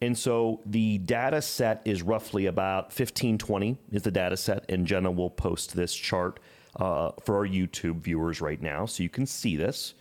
And 0.00 0.16
so 0.16 0.60
the 0.64 0.98
data 0.98 1.42
set 1.42 1.82
is 1.84 2.02
roughly 2.02 2.46
about 2.46 2.84
1520 2.84 3.76
is 3.92 4.02
the 4.02 4.10
data 4.10 4.36
set. 4.36 4.64
And 4.70 4.86
Jenna 4.86 5.10
will 5.10 5.28
post 5.28 5.76
this 5.76 5.94
chart 5.94 6.40
uh, 6.76 7.10
for 7.22 7.36
our 7.36 7.46
YouTube 7.46 8.00
viewers 8.00 8.40
right 8.40 8.60
now 8.62 8.86
so 8.86 9.02
you 9.02 9.10
can 9.10 9.26
see 9.26 9.56
this. 9.56 9.94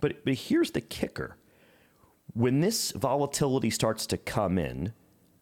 But, 0.00 0.24
but 0.24 0.34
here's 0.34 0.72
the 0.72 0.80
kicker 0.80 1.36
when 2.34 2.60
this 2.60 2.92
volatility 2.92 3.70
starts 3.70 4.06
to 4.06 4.16
come 4.16 4.58
in, 4.58 4.92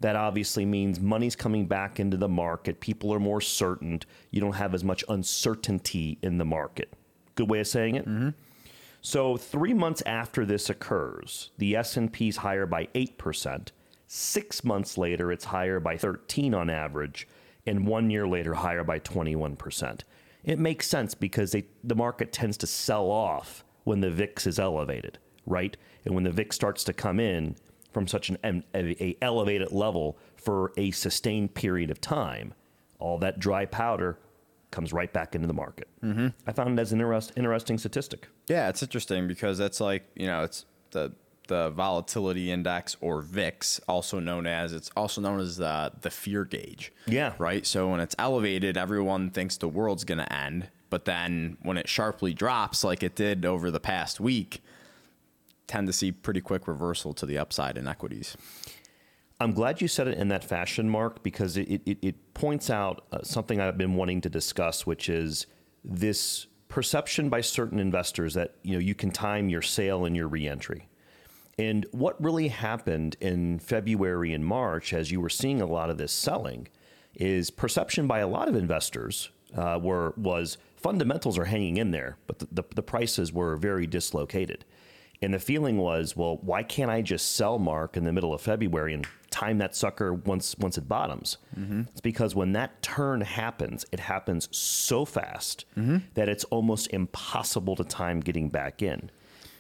that 0.01 0.17
obviously 0.17 0.65
means 0.65 1.01
money's 1.01 1.37
coming 1.37 1.67
back 1.67 1.99
into 1.99 2.17
the 2.17 2.29
market. 2.29 2.81
People 2.81 3.13
are 3.13 3.21
more 3.21 3.41
certain. 3.41 4.01
You 4.31 4.41
don't 4.41 4.55
have 4.55 4.75
as 4.75 4.85
much 4.85 5.05
uncertainty 5.09 6.19
in 6.23 6.39
the 6.39 6.45
market. 6.45 6.93
Good 7.35 7.51
way 7.51 7.61
of 7.61 7.67
saying 7.67 7.97
it. 7.97 8.07
So 9.07 9.37
three 9.37 9.73
months 9.73 10.03
after 10.05 10.45
this 10.45 10.69
occurs, 10.69 11.53
the 11.59 11.77
S&P 11.77 12.27
is 12.27 12.39
higher 12.39 12.67
by 12.67 12.87
8%. 12.87 13.69
Six 14.09 14.65
months 14.65 14.99
later, 14.99 15.31
it's 15.31 15.45
higher 15.45 15.79
by 15.79 15.97
13 15.97 16.53
on 16.53 16.69
average. 16.69 17.29
And 17.67 17.87
one 17.87 18.11
year 18.11 18.27
later, 18.27 18.55
higher 18.55 18.83
by 18.83 18.99
21%. 18.99 20.01
It 20.43 20.59
makes 20.59 20.89
sense 20.89 21.15
because 21.15 21.53
they, 21.53 21.67
the 21.85 21.95
market 21.95 22.33
tends 22.33 22.57
to 22.57 22.67
sell 22.67 23.09
off 23.09 23.63
when 23.85 24.01
the 24.01 24.11
VIX 24.11 24.45
is 24.45 24.59
elevated, 24.59 25.19
right? 25.47 25.77
And 26.05 26.13
when 26.13 26.25
the 26.25 26.33
VIX 26.33 26.57
starts 26.57 26.83
to 26.83 26.93
come 26.93 27.21
in 27.21 27.55
from 27.93 28.09
such 28.09 28.29
an 28.29 28.65
a 28.75 29.17
elevated 29.23 29.71
level 29.71 30.19
for 30.35 30.73
a 30.77 30.91
sustained 30.91 31.55
period 31.55 31.93
of 31.93 32.01
time, 32.01 32.55
all 32.99 33.19
that 33.19 33.39
dry 33.39 33.67
powder 33.67 34.19
comes 34.77 34.93
right 34.93 35.11
back 35.11 35.35
into 35.35 35.49
the 35.49 35.55
market. 35.55 35.89
Mm-hmm. 36.05 36.29
I 36.47 36.53
found 36.53 36.79
it 36.79 36.83
as 36.83 36.93
an 36.93 37.01
interest, 37.01 37.33
interesting 37.35 37.79
statistic. 37.79 38.29
Yeah, 38.47 38.69
it's 38.69 38.83
interesting 38.83 39.27
because 39.27 39.57
that's 39.57 39.81
like 39.81 40.05
you 40.15 40.27
know 40.27 40.45
it's 40.45 40.67
the 40.91 41.13
the 41.49 41.71
volatility 41.71 42.51
index 42.51 42.97
or 43.01 43.23
VIX, 43.23 43.81
also 43.89 44.19
known 44.19 44.47
as 44.47 44.73
it's 44.73 44.91
also 44.97 45.21
known 45.23 45.41
as 45.41 45.57
the 45.57 45.93
the 46.03 46.11
fear 46.11 46.45
gauge. 46.45 46.93
Yeah. 47.07 47.33
Right. 47.39 47.67
So 47.67 47.89
when 47.89 48.01
it's 48.01 48.15
elevated, 48.19 48.77
everyone 48.77 49.31
thinks 49.31 49.57
the 49.57 49.69
world's 49.69 50.05
going 50.05 50.19
to 50.19 50.33
end, 50.33 50.69
but 50.91 51.07
then 51.07 51.57
when 51.63 51.79
it 51.79 51.89
sharply 51.89 52.35
drops, 52.35 52.85
like 52.85 53.03
it 53.03 53.17
did 53.17 53.47
over 53.47 53.71
the 53.71 53.81
past 53.81 54.21
week, 54.21 54.63
tend 55.67 55.87
to 55.87 55.93
see 55.93 56.13
pretty 56.13 56.43
quick 56.43 56.69
reversal 56.69 57.15
to 57.15 57.25
the 57.25 57.39
upside 57.39 57.79
in 57.79 57.89
equities. 57.89 58.37
I'm 59.39 59.53
glad 59.53 59.81
you 59.83 59.89
said 59.89 60.09
it 60.09 60.17
in 60.17 60.29
that 60.29 60.45
fashion, 60.45 60.89
Mark, 60.89 61.23
because 61.23 61.57
it, 61.57 61.83
it, 61.85 61.99
it 62.01 62.35
points 62.35 62.71
out 62.71 63.05
uh, 63.13 63.23
something 63.23 63.61
I've 63.61 63.77
been 63.77 63.95
wanting 63.95 64.23
to 64.23 64.31
discuss, 64.31 64.87
which 64.87 65.09
is 65.09 65.47
this 65.85 66.47
perception 66.69 67.29
by 67.29 67.43
certain 67.43 67.79
investors 67.79 68.35
that 68.35 68.55
you 68.63 68.73
know 68.73 68.79
you 68.79 68.95
can 68.95 69.11
time 69.11 69.49
your 69.49 69.63
sale 69.63 70.05
and 70.05 70.17
your 70.17 70.29
reentry. 70.29 70.89
And 71.59 71.87
what 71.93 72.23
really 72.23 72.49
happened 72.49 73.17
in 73.21 73.59
February 73.59 74.33
and 74.33 74.45
March, 74.45 74.93
as 74.93 75.11
you 75.11 75.21
were 75.21 75.31
seeing 75.31 75.61
a 75.61 75.67
lot 75.67 75.91
of 75.91 75.97
this 75.97 76.13
selling, 76.13 76.69
is 77.15 77.51
perception 77.51 78.07
by 78.07 78.19
a 78.19 78.29
lot 78.29 78.49
of 78.49 78.57
investors 78.57 79.31
uh, 79.55 79.79
were 79.83 80.15
was 80.17 80.59
fundamentals 80.77 81.39
are 81.39 81.45
hanging 81.45 81.77
in 81.77 81.91
there, 81.91 82.17
but 82.27 82.39
the, 82.39 82.49
the, 82.53 82.65
the 82.75 82.83
prices 82.83 83.33
were 83.33 83.57
very 83.57 83.87
dislocated. 83.87 84.65
And 85.23 85.33
the 85.33 85.39
feeling 85.39 85.79
was, 85.79 86.17
well, 86.17 86.39
why 86.43 86.63
can't 86.63 86.91
I 86.91 87.03
just 87.03 87.37
sell 87.37 87.59
Mark 87.59 87.97
in 87.97 88.05
the 88.05 88.13
middle 88.13 88.35
of 88.35 88.41
February 88.41 88.93
and 88.93 89.07
time 89.31 89.59
that 89.59 89.75
sucker 89.75 90.13
once 90.13 90.57
once 90.59 90.77
it 90.77 90.89
bottoms? 90.89 91.39
Mm-hmm. 91.59 91.83
It's 91.93 92.01
because 92.01 92.35
when 92.35 92.53
that 92.53 92.83
turn 92.83 93.23
happens, 93.23 93.87
it 93.93 94.01
happens 94.01 94.49
so 94.57 95.05
fast 95.05 95.65
mm-hmm. 95.77 95.99
that 96.15 96.29
it's 96.29 96.45
almost 96.45 96.89
impossible 96.89 97.77
to 97.77 97.85
time 97.85 98.21
getting 98.21 98.49
back 98.49 98.83
in. 98.83 99.11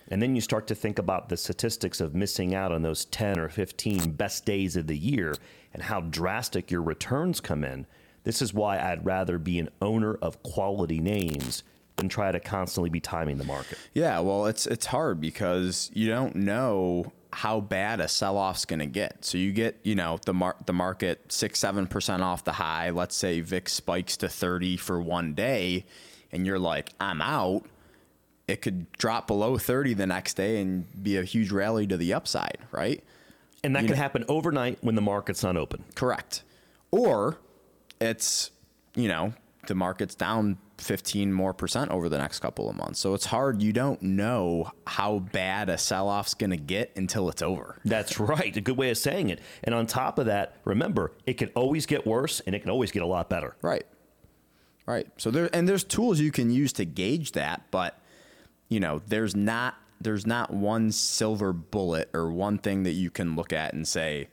And 0.09 0.23
then 0.23 0.35
you 0.35 0.41
start 0.41 0.67
to 0.69 0.75
think 0.75 0.99
about 0.99 1.29
the 1.29 1.37
statistics 1.37 2.01
of 2.01 2.15
missing 2.15 2.55
out 2.55 2.71
on 2.71 2.83
those 2.83 3.07
10 3.07 3.41
or 3.41 3.49
15 3.49 4.13
best 4.13 4.45
days 4.45 4.77
of 4.77 4.87
the 4.87 4.97
year 4.97 5.35
and 5.75 5.83
how 5.83 6.01
drastic 6.01 6.71
your 6.71 6.83
returns 6.83 7.41
come 7.41 7.65
in. 7.65 7.87
This 8.23 8.41
is 8.41 8.55
why 8.55 8.79
I'd 8.79 9.05
rather 9.05 9.39
be 9.39 9.59
an 9.59 9.71
owner 9.81 10.15
of 10.15 10.43
quality 10.43 11.01
names 11.01 11.63
than 11.97 12.09
try 12.09 12.31
to 12.31 12.38
constantly 12.41 12.91
be 12.91 13.00
timing 13.00 13.38
the 13.38 13.45
market. 13.45 13.79
Yeah, 13.95 14.21
well, 14.21 14.47
it's 14.47 14.67
it's 14.67 14.87
hard 14.87 15.21
because 15.21 15.91
you 15.95 16.09
don't 16.09 16.37
know 16.37 17.12
how 17.33 17.61
bad 17.61 18.00
a 18.00 18.09
sell 18.09 18.37
off's 18.37 18.65
going 18.65 18.79
to 18.79 18.87
get. 18.87 19.25
So 19.25 19.37
you 19.37 19.53
get, 19.53 19.79
you 19.83 19.95
know, 19.95 20.19
the 20.25 20.33
mar- 20.33 20.57
the 20.65 20.73
market 20.73 21.31
6 21.33 21.59
7% 21.61 22.21
off 22.21 22.45
the 22.45 22.53
high. 22.53 22.91
Let's 22.91 23.15
say 23.17 23.41
VIX 23.41 23.71
spikes 23.73 24.17
to 24.19 24.29
30 24.29 24.76
for 24.76 25.00
one 25.00 25.35
day 25.35 25.85
and 26.33 26.47
you're 26.47 26.59
like, 26.59 26.93
"I'm 27.00 27.21
out." 27.21 27.65
It 28.49 28.62
could 28.62 28.91
drop 28.93 29.26
below 29.26 29.59
30 29.59 29.95
the 29.95 30.07
next 30.07 30.35
day 30.35 30.61
and 30.61 30.87
be 31.03 31.17
a 31.17 31.25
huge 31.25 31.50
rally 31.50 31.87
to 31.88 31.97
the 31.97 32.15
upside, 32.15 32.59
right? 32.71 33.03
And 33.65 33.75
that 33.75 33.83
You 33.83 33.88
can 33.88 33.97
know- 33.97 34.03
happen 34.03 34.25
overnight 34.29 34.79
when 34.83 34.95
the 34.95 35.03
market's 35.03 35.43
not 35.43 35.57
open. 35.57 35.83
Correct. 35.97 36.43
Or 36.93 37.38
it's, 38.00 38.50
you 38.95 39.09
know, 39.09 39.35
the 39.67 39.75
market's 39.75 40.15
down 40.15 40.59
15 40.78 41.33
more 41.33 41.54
percent 41.54 41.90
over 41.90 42.09
the 42.09 42.18
next 42.18 42.40
couple 42.40 42.68
of 42.68 42.76
months. 42.76 43.00
So 43.00 43.14
it's 43.14 43.26
hard. 43.26 43.62
You 43.62 43.73
don't 43.73 44.00
know 44.02 44.71
how 44.87 45.21
bad 45.21 45.68
a 45.68 45.78
sell 45.78 46.09
off's 46.09 46.35
going 46.35 46.50
to 46.50 46.56
get 46.56 46.92
until 46.97 47.28
it's 47.28 47.42
over. 47.42 47.80
That's 47.85 48.21
right. 48.21 48.56
A 48.56 48.61
good 48.61 48.76
way 48.76 48.90
of 48.90 48.99
saying 48.99 49.30
it. 49.30 49.40
And 49.64 49.75
on 49.75 49.87
top 49.87 50.18
of 50.18 50.26
that, 50.26 50.56
remember, 50.64 51.12
it 51.25 51.35
can 51.35 51.49
always 51.54 51.87
get 51.87 52.06
worse 52.06 52.40
and 52.40 52.54
it 52.54 52.61
can 52.61 52.71
always 52.71 52.90
get 52.90 53.02
a 53.02 53.06
lot 53.06 53.30
better. 53.30 53.56
Right. 53.62 53.87
Right. 54.87 55.09
So 55.16 55.30
there 55.30 55.50
and 55.52 55.68
there's 55.68 55.83
tools 55.83 56.21
you 56.21 56.30
can 56.30 56.50
use 56.50 56.73
to 56.75 56.85
gauge 56.85 57.33
that, 57.33 57.62
but 57.71 57.99
you 58.68 58.78
know, 58.78 59.02
there's 59.06 59.35
not 59.35 59.75
there's 60.00 60.26
not 60.26 60.52
one 60.52 60.92
silver 60.92 61.52
bullet 61.52 62.11
or 62.14 62.30
one 62.30 62.59
thing 62.59 62.85
that 62.85 62.92
you 62.92 63.11
can 63.11 63.35
look 63.35 63.52
at 63.52 63.75
and 63.75 63.87
say 63.88 64.28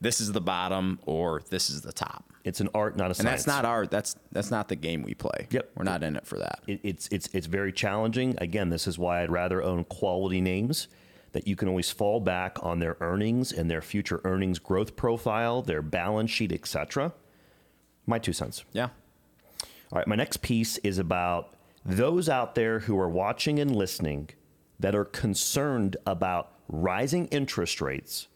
this 0.00 0.20
is 0.20 0.32
the 0.32 0.40
bottom 0.40 0.98
or 1.04 1.42
this 1.50 1.68
is 1.68 1.82
the 1.82 1.92
top. 1.92 2.32
It's 2.48 2.60
an 2.60 2.68
art, 2.74 2.96
not 2.96 3.10
a 3.10 3.14
science. 3.14 3.20
And 3.20 3.28
that's 3.28 3.46
not 3.46 3.64
our 3.64 3.86
that's 3.86 4.16
that's 4.32 4.50
not 4.50 4.68
the 4.68 4.76
game 4.76 5.02
we 5.02 5.14
play. 5.14 5.46
Yep. 5.50 5.70
We're 5.76 5.84
not 5.84 6.02
in 6.02 6.16
it 6.16 6.26
for 6.26 6.38
that. 6.38 6.60
it, 6.66 6.80
it's 6.82 7.08
it's 7.12 7.28
it's 7.32 7.46
very 7.46 7.72
challenging. 7.72 8.34
Again, 8.38 8.70
this 8.70 8.86
is 8.86 8.98
why 8.98 9.22
I'd 9.22 9.30
rather 9.30 9.62
own 9.62 9.84
quality 9.84 10.40
names 10.40 10.88
that 11.32 11.46
you 11.46 11.56
can 11.56 11.68
always 11.68 11.90
fall 11.90 12.20
back 12.20 12.56
on 12.62 12.78
their 12.78 12.96
earnings 13.00 13.52
and 13.52 13.70
their 13.70 13.82
future 13.82 14.20
earnings 14.24 14.58
growth 14.58 14.96
profile, 14.96 15.62
their 15.62 15.82
balance 15.82 16.30
sheet, 16.30 16.52
etc. 16.52 17.12
My 18.06 18.18
two 18.18 18.32
cents. 18.32 18.64
Yeah. 18.72 18.88
All 19.92 19.98
right, 19.98 20.06
my 20.06 20.16
next 20.16 20.42
piece 20.42 20.78
is 20.78 20.98
about 20.98 21.54
those 21.84 22.28
out 22.28 22.54
there 22.54 22.80
who 22.80 22.98
are 22.98 23.08
watching 23.08 23.58
and 23.58 23.74
listening 23.74 24.30
that 24.80 24.94
are 24.94 25.04
concerned 25.04 25.96
about 26.06 26.52
rising 26.68 27.26
interest 27.28 27.80
rates 27.80 28.28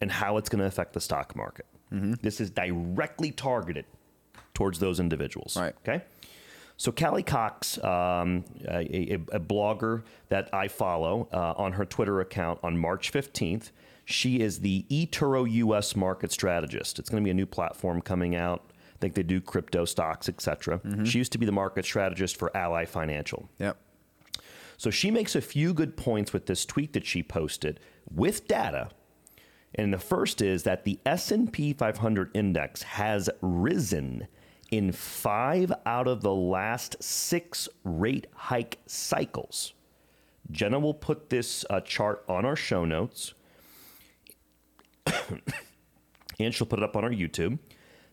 and 0.00 0.10
how 0.10 0.36
it's 0.36 0.48
going 0.48 0.60
to 0.60 0.66
affect 0.66 0.92
the 0.92 1.00
stock 1.00 1.34
market. 1.34 1.66
This 1.90 2.40
is 2.40 2.50
directly 2.50 3.30
targeted 3.30 3.84
towards 4.52 4.78
those 4.78 4.98
individuals. 5.00 5.56
Right. 5.56 5.74
Okay. 5.86 6.04
So 6.76 6.90
Callie 6.90 7.22
Cox, 7.22 7.78
um, 7.84 8.44
a, 8.66 9.12
a, 9.12 9.14
a 9.32 9.40
blogger 9.40 10.02
that 10.28 10.52
I 10.52 10.68
follow 10.68 11.28
uh, 11.32 11.54
on 11.56 11.72
her 11.72 11.84
Twitter 11.84 12.20
account 12.20 12.58
on 12.62 12.76
March 12.76 13.12
15th, 13.12 13.70
she 14.04 14.40
is 14.40 14.60
the 14.60 14.84
eToro 14.90 15.50
US 15.50 15.94
market 15.96 16.32
strategist. 16.32 16.98
It's 16.98 17.08
going 17.08 17.22
to 17.22 17.24
be 17.24 17.30
a 17.30 17.34
new 17.34 17.46
platform 17.46 18.00
coming 18.00 18.34
out. 18.34 18.70
I 18.72 18.98
think 18.98 19.14
they 19.14 19.22
do 19.22 19.40
crypto 19.40 19.84
stocks, 19.84 20.28
etc. 20.28 20.80
She 21.04 21.18
used 21.18 21.32
to 21.32 21.38
be 21.38 21.46
the 21.46 21.52
market 21.52 21.84
strategist 21.84 22.36
for 22.36 22.54
Ally 22.56 22.84
Financial. 22.84 23.48
Yep. 23.58 23.76
So 24.76 24.90
she 24.90 25.10
makes 25.10 25.34
a 25.36 25.40
few 25.40 25.72
good 25.72 25.96
points 25.96 26.32
with 26.32 26.46
this 26.46 26.66
tweet 26.66 26.92
that 26.94 27.06
she 27.06 27.22
posted 27.22 27.80
with 28.12 28.48
data. 28.48 28.90
And 29.74 29.92
the 29.92 29.98
first 29.98 30.40
is 30.40 30.62
that 30.62 30.84
the 30.84 30.98
S&P 31.04 31.72
500 31.72 32.30
index 32.34 32.82
has 32.82 33.28
risen 33.40 34.28
in 34.70 34.92
5 34.92 35.72
out 35.84 36.08
of 36.08 36.22
the 36.22 36.34
last 36.34 37.02
6 37.02 37.68
rate 37.82 38.26
hike 38.34 38.78
cycles. 38.86 39.74
Jenna 40.50 40.78
will 40.78 40.94
put 40.94 41.30
this 41.30 41.64
uh, 41.70 41.80
chart 41.80 42.24
on 42.28 42.44
our 42.44 42.56
show 42.56 42.84
notes. 42.84 43.34
and 46.38 46.54
she'll 46.54 46.66
put 46.66 46.78
it 46.78 46.84
up 46.84 46.96
on 46.96 47.04
our 47.04 47.10
YouTube. 47.10 47.58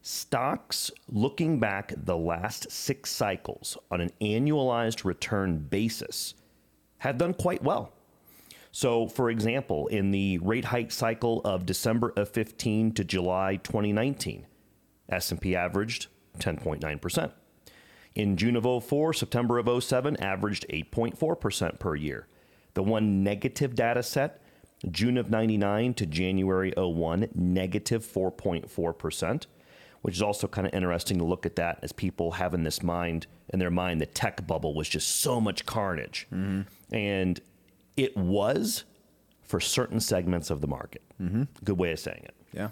Stocks 0.01 0.89
looking 1.09 1.59
back 1.59 1.93
the 1.95 2.17
last 2.17 2.71
6 2.71 3.09
cycles 3.09 3.77
on 3.91 4.01
an 4.01 4.11
annualized 4.19 5.05
return 5.05 5.59
basis 5.59 6.33
have 6.99 7.17
done 7.17 7.33
quite 7.33 7.63
well. 7.63 7.93
So, 8.71 9.07
for 9.07 9.29
example, 9.29 9.87
in 9.87 10.11
the 10.11 10.37
rate 10.39 10.65
hike 10.65 10.91
cycle 10.91 11.41
of 11.43 11.65
December 11.65 12.13
of 12.15 12.29
15 12.29 12.93
to 12.93 13.03
July 13.03 13.57
2019, 13.57 14.45
S&P 15.09 15.55
averaged 15.55 16.07
10.9%. 16.39 17.31
In 18.15 18.37
June 18.37 18.55
of 18.55 18.83
04, 18.83 19.13
September 19.13 19.57
of 19.57 19.83
07 19.83 20.17
averaged 20.17 20.65
8.4% 20.69 21.79
per 21.79 21.95
year. 21.95 22.27
The 22.73 22.83
one 22.83 23.23
negative 23.23 23.75
data 23.75 24.03
set, 24.03 24.41
June 24.89 25.17
of 25.17 25.29
99 25.29 25.93
to 25.95 26.05
January 26.05 26.73
01, 26.75 27.29
negative 27.35 28.05
4.4%, 28.05 29.45
which 30.01 30.15
is 30.15 30.21
also 30.21 30.47
kind 30.47 30.65
of 30.65 30.73
interesting 30.73 31.17
to 31.19 31.25
look 31.25 31.45
at 31.45 31.57
that 31.57 31.79
as 31.81 31.91
people 31.91 32.31
have 32.31 32.53
in 32.53 32.63
this 32.63 32.81
mind 32.81 33.27
in 33.49 33.59
their 33.59 33.69
mind 33.69 34.01
the 34.01 34.05
tech 34.05 34.45
bubble 34.47 34.73
was 34.73 34.89
just 34.89 35.21
so 35.21 35.39
much 35.39 35.65
carnage. 35.65 36.27
Mm-hmm. 36.33 36.95
And 36.95 37.39
it 37.97 38.15
was 38.15 38.83
for 39.41 39.59
certain 39.59 39.99
segments 39.99 40.49
of 40.49 40.61
the 40.61 40.67
market. 40.67 41.01
Mm-hmm. 41.21 41.43
Good 41.63 41.77
way 41.77 41.91
of 41.91 41.99
saying 41.99 42.23
it. 42.23 42.35
Yeah. 42.53 42.69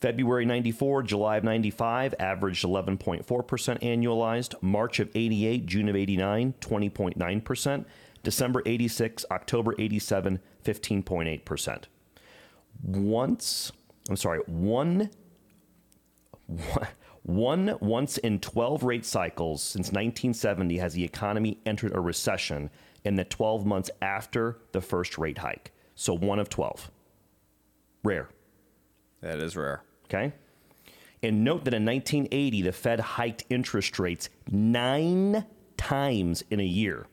February 0.00 0.46
94, 0.46 1.02
July 1.02 1.36
of 1.36 1.44
95, 1.44 2.14
averaged 2.18 2.64
11.4% 2.64 3.24
annualized. 3.26 4.54
March 4.62 4.98
of 4.98 5.10
88, 5.14 5.66
June 5.66 5.88
of 5.88 5.96
89, 5.96 6.54
20.9%. 6.60 7.84
December 8.22 8.62
86, 8.66 9.24
October 9.30 9.74
87, 9.78 10.40
15.8%. 10.64 11.84
Once, 12.82 13.72
I'm 14.08 14.16
sorry, 14.16 14.40
one, 14.46 15.10
one 17.22 17.76
once 17.80 18.18
in 18.18 18.40
12 18.40 18.82
rate 18.82 19.04
cycles 19.04 19.62
since 19.62 19.88
1970 19.88 20.78
has 20.78 20.94
the 20.94 21.04
economy 21.04 21.58
entered 21.66 21.94
a 21.94 22.00
recession 22.00 22.70
in 23.04 23.16
the 23.16 23.24
12 23.24 23.64
months 23.66 23.90
after 24.02 24.58
the 24.72 24.80
first 24.80 25.18
rate 25.18 25.38
hike. 25.38 25.72
So 25.94 26.14
one 26.14 26.38
of 26.38 26.48
12. 26.48 26.90
Rare. 28.02 28.28
That 29.20 29.38
is 29.40 29.56
rare. 29.56 29.82
Okay. 30.06 30.32
And 31.22 31.44
note 31.44 31.64
that 31.64 31.74
in 31.74 31.84
1980, 31.84 32.62
the 32.62 32.72
Fed 32.72 33.00
hiked 33.00 33.44
interest 33.50 33.98
rates 33.98 34.30
nine 34.50 35.44
times 35.76 36.42
in 36.50 36.60
a 36.60 36.64
year. 36.64 37.06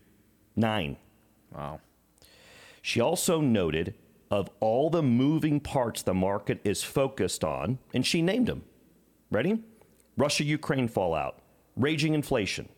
Nine. 0.56 0.98
Wow. 1.54 1.82
She 2.82 3.02
also 3.02 3.42
noted 3.42 3.96
of 4.32 4.50
all 4.60 4.90
the 4.90 5.04
moving 5.04 5.60
parts 5.60 6.02
the 6.02 6.14
market 6.14 6.60
is 6.64 6.84
focused 6.84 7.44
on, 7.44 7.80
and 7.94 8.06
she 8.06 8.22
named 8.22 8.48
them. 8.48 8.64
Ready? 9.32 9.64
Russia 10.16 10.44
Ukraine 10.44 10.88
fallout, 10.88 11.40
raging 11.76 12.14
inflation, 12.14 12.70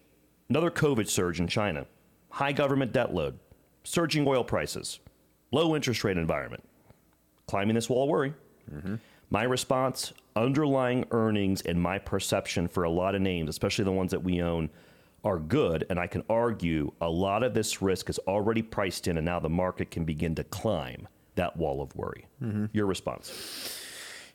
another 0.49 0.69
COVID 0.71 1.07
surge 1.07 1.39
in 1.39 1.47
China, 1.47 1.85
high 2.29 2.51
government 2.51 2.91
debt 2.91 3.13
load, 3.13 3.39
surging 3.83 4.27
oil 4.27 4.43
prices, 4.43 4.99
low 5.51 5.75
interest 5.75 6.03
rate 6.03 6.17
environment, 6.17 6.63
climbing 7.47 7.75
this 7.75 7.89
wall 7.89 8.03
of 8.03 8.09
worry. 8.09 8.33
Mm-hmm. 8.73 8.95
My 9.29 9.43
response 9.43 10.13
underlying 10.35 11.05
earnings 11.11 11.61
and 11.61 11.81
my 11.81 11.99
perception 11.99 12.67
for 12.67 12.83
a 12.83 12.89
lot 12.89 13.15
of 13.15 13.21
names, 13.21 13.49
especially 13.49 13.85
the 13.85 13.91
ones 13.91 14.11
that 14.11 14.23
we 14.23 14.41
own, 14.41 14.69
are 15.23 15.37
good. 15.37 15.85
And 15.89 15.99
I 15.99 16.07
can 16.07 16.23
argue 16.29 16.91
a 17.01 17.09
lot 17.09 17.43
of 17.43 17.53
this 17.53 17.81
risk 17.81 18.09
is 18.09 18.19
already 18.19 18.61
priced 18.61 19.07
in, 19.07 19.17
and 19.17 19.25
now 19.25 19.39
the 19.39 19.49
market 19.49 19.91
can 19.91 20.05
begin 20.05 20.35
to 20.35 20.43
climb 20.45 21.07
that 21.35 21.57
wall 21.57 21.81
of 21.81 21.95
worry. 21.95 22.25
Mm-hmm. 22.41 22.65
Your 22.73 22.85
response. 22.85 23.77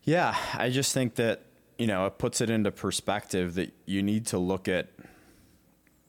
Yeah, 0.04 0.36
I 0.54 0.70
just 0.70 0.92
think 0.92 1.14
that 1.16 1.42
you 1.78 1.86
know 1.86 2.06
it 2.06 2.18
puts 2.18 2.40
it 2.40 2.50
into 2.50 2.70
perspective 2.70 3.54
that 3.54 3.72
you 3.86 4.02
need 4.02 4.26
to 4.26 4.38
look 4.38 4.68
at 4.68 4.88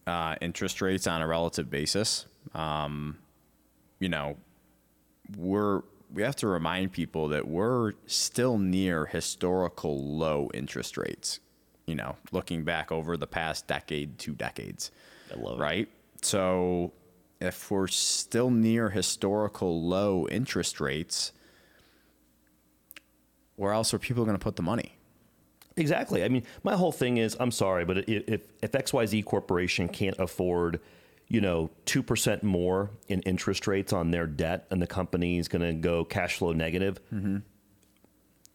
uh, 0.08 0.36
interest 0.42 0.82
rates 0.82 1.08
on 1.08 1.22
a 1.22 1.28
relative 1.28 1.70
basis. 1.70 2.26
Um, 2.54 3.18
you 4.00 4.10
know, 4.10 4.38
we're 5.38 5.82
we 6.14 6.22
have 6.22 6.36
to 6.38 6.48
remind 6.48 6.92
people 6.92 7.28
that 7.30 7.48
we're 7.48 7.94
still 8.06 8.58
near 8.58 9.06
historical 9.06 10.00
low 10.00 10.50
interest 10.54 10.98
rates. 10.98 11.40
You 11.88 11.96
know, 11.96 12.16
looking 12.32 12.64
back 12.64 12.92
over 12.92 13.16
the 13.18 13.28
past 13.28 13.68
decade, 13.68 14.18
two 14.18 14.34
decades, 14.34 14.92
I 15.32 15.40
love 15.40 15.60
it. 15.60 15.62
right? 15.62 15.90
So, 16.22 16.94
if 17.40 17.70
we're 17.70 17.88
still 17.88 18.50
near 18.50 18.90
historical 18.90 19.84
low 19.84 20.28
interest 20.30 20.80
rates, 20.80 21.32
where 23.56 23.72
else 23.72 23.94
are 23.94 24.00
people 24.00 24.26
going 24.26 24.38
to 24.38 24.44
put 24.44 24.56
the 24.56 24.64
money? 24.64 24.98
Exactly. 25.78 26.24
I 26.24 26.30
mean, 26.30 26.44
my 26.64 26.76
whole 26.76 26.92
thing 26.92 27.18
is, 27.18 27.36
I'm 27.40 27.52
sorry, 27.52 27.84
but 27.86 28.08
if 28.10 28.48
if 28.62 28.72
XYZ 28.72 29.26
Corporation 29.26 29.88
can't 29.90 30.18
afford, 30.20 30.80
you 31.28 31.42
know, 31.42 31.70
two 31.86 32.02
percent 32.02 32.44
more 32.44 32.92
in 33.10 33.22
interest 33.24 33.68
rates 33.68 33.92
on 33.92 34.12
their 34.12 34.26
debt, 34.28 34.68
and 34.72 34.82
the 34.82 34.88
company 34.88 35.38
is 35.38 35.48
going 35.48 35.62
to 35.64 35.74
go 35.74 36.06
cash 36.06 36.38
flow 36.38 36.54
negative, 36.54 37.00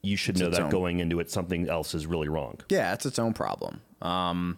you 0.02 0.16
should 0.16 0.38
know 0.38 0.48
that 0.48 0.62
own- 0.62 0.70
going 0.70 1.00
into 1.00 1.20
it, 1.20 1.30
something 1.30 1.68
else 1.68 1.94
is 1.94 2.06
really 2.06 2.28
wrong. 2.28 2.58
Yeah, 2.70 2.94
it's 2.94 3.04
its 3.04 3.18
own 3.18 3.34
problem. 3.34 3.82
Um, 4.00 4.56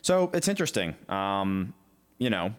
so 0.00 0.30
it's 0.32 0.46
interesting. 0.46 0.94
Um, 1.08 1.74
you 2.18 2.30
know, 2.30 2.54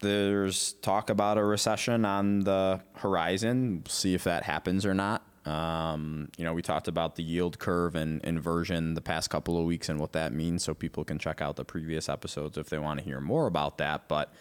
there's 0.00 0.72
talk 0.80 1.10
about 1.10 1.36
a 1.36 1.44
recession 1.44 2.04
on 2.06 2.40
the 2.40 2.80
horizon. 2.94 3.82
We'll 3.84 3.90
see 3.92 4.14
if 4.14 4.24
that 4.24 4.44
happens 4.44 4.86
or 4.86 4.94
not. 4.94 5.26
Um, 5.48 6.28
you 6.36 6.44
know, 6.44 6.52
we 6.52 6.62
talked 6.62 6.88
about 6.88 7.16
the 7.16 7.22
yield 7.22 7.58
curve 7.58 7.94
and 7.94 8.22
inversion 8.24 8.94
the 8.94 9.00
past 9.00 9.30
couple 9.30 9.58
of 9.58 9.64
weeks 9.64 9.88
and 9.88 9.98
what 9.98 10.12
that 10.12 10.32
means, 10.32 10.62
so 10.62 10.74
people 10.74 11.04
can 11.04 11.18
check 11.18 11.40
out 11.40 11.56
the 11.56 11.64
previous 11.64 12.08
episodes 12.08 12.58
if 12.58 12.68
they 12.68 12.78
want 12.78 12.98
to 12.98 13.04
hear 13.04 13.20
more 13.20 13.46
about 13.46 13.78
that. 13.78 14.08
But 14.08 14.32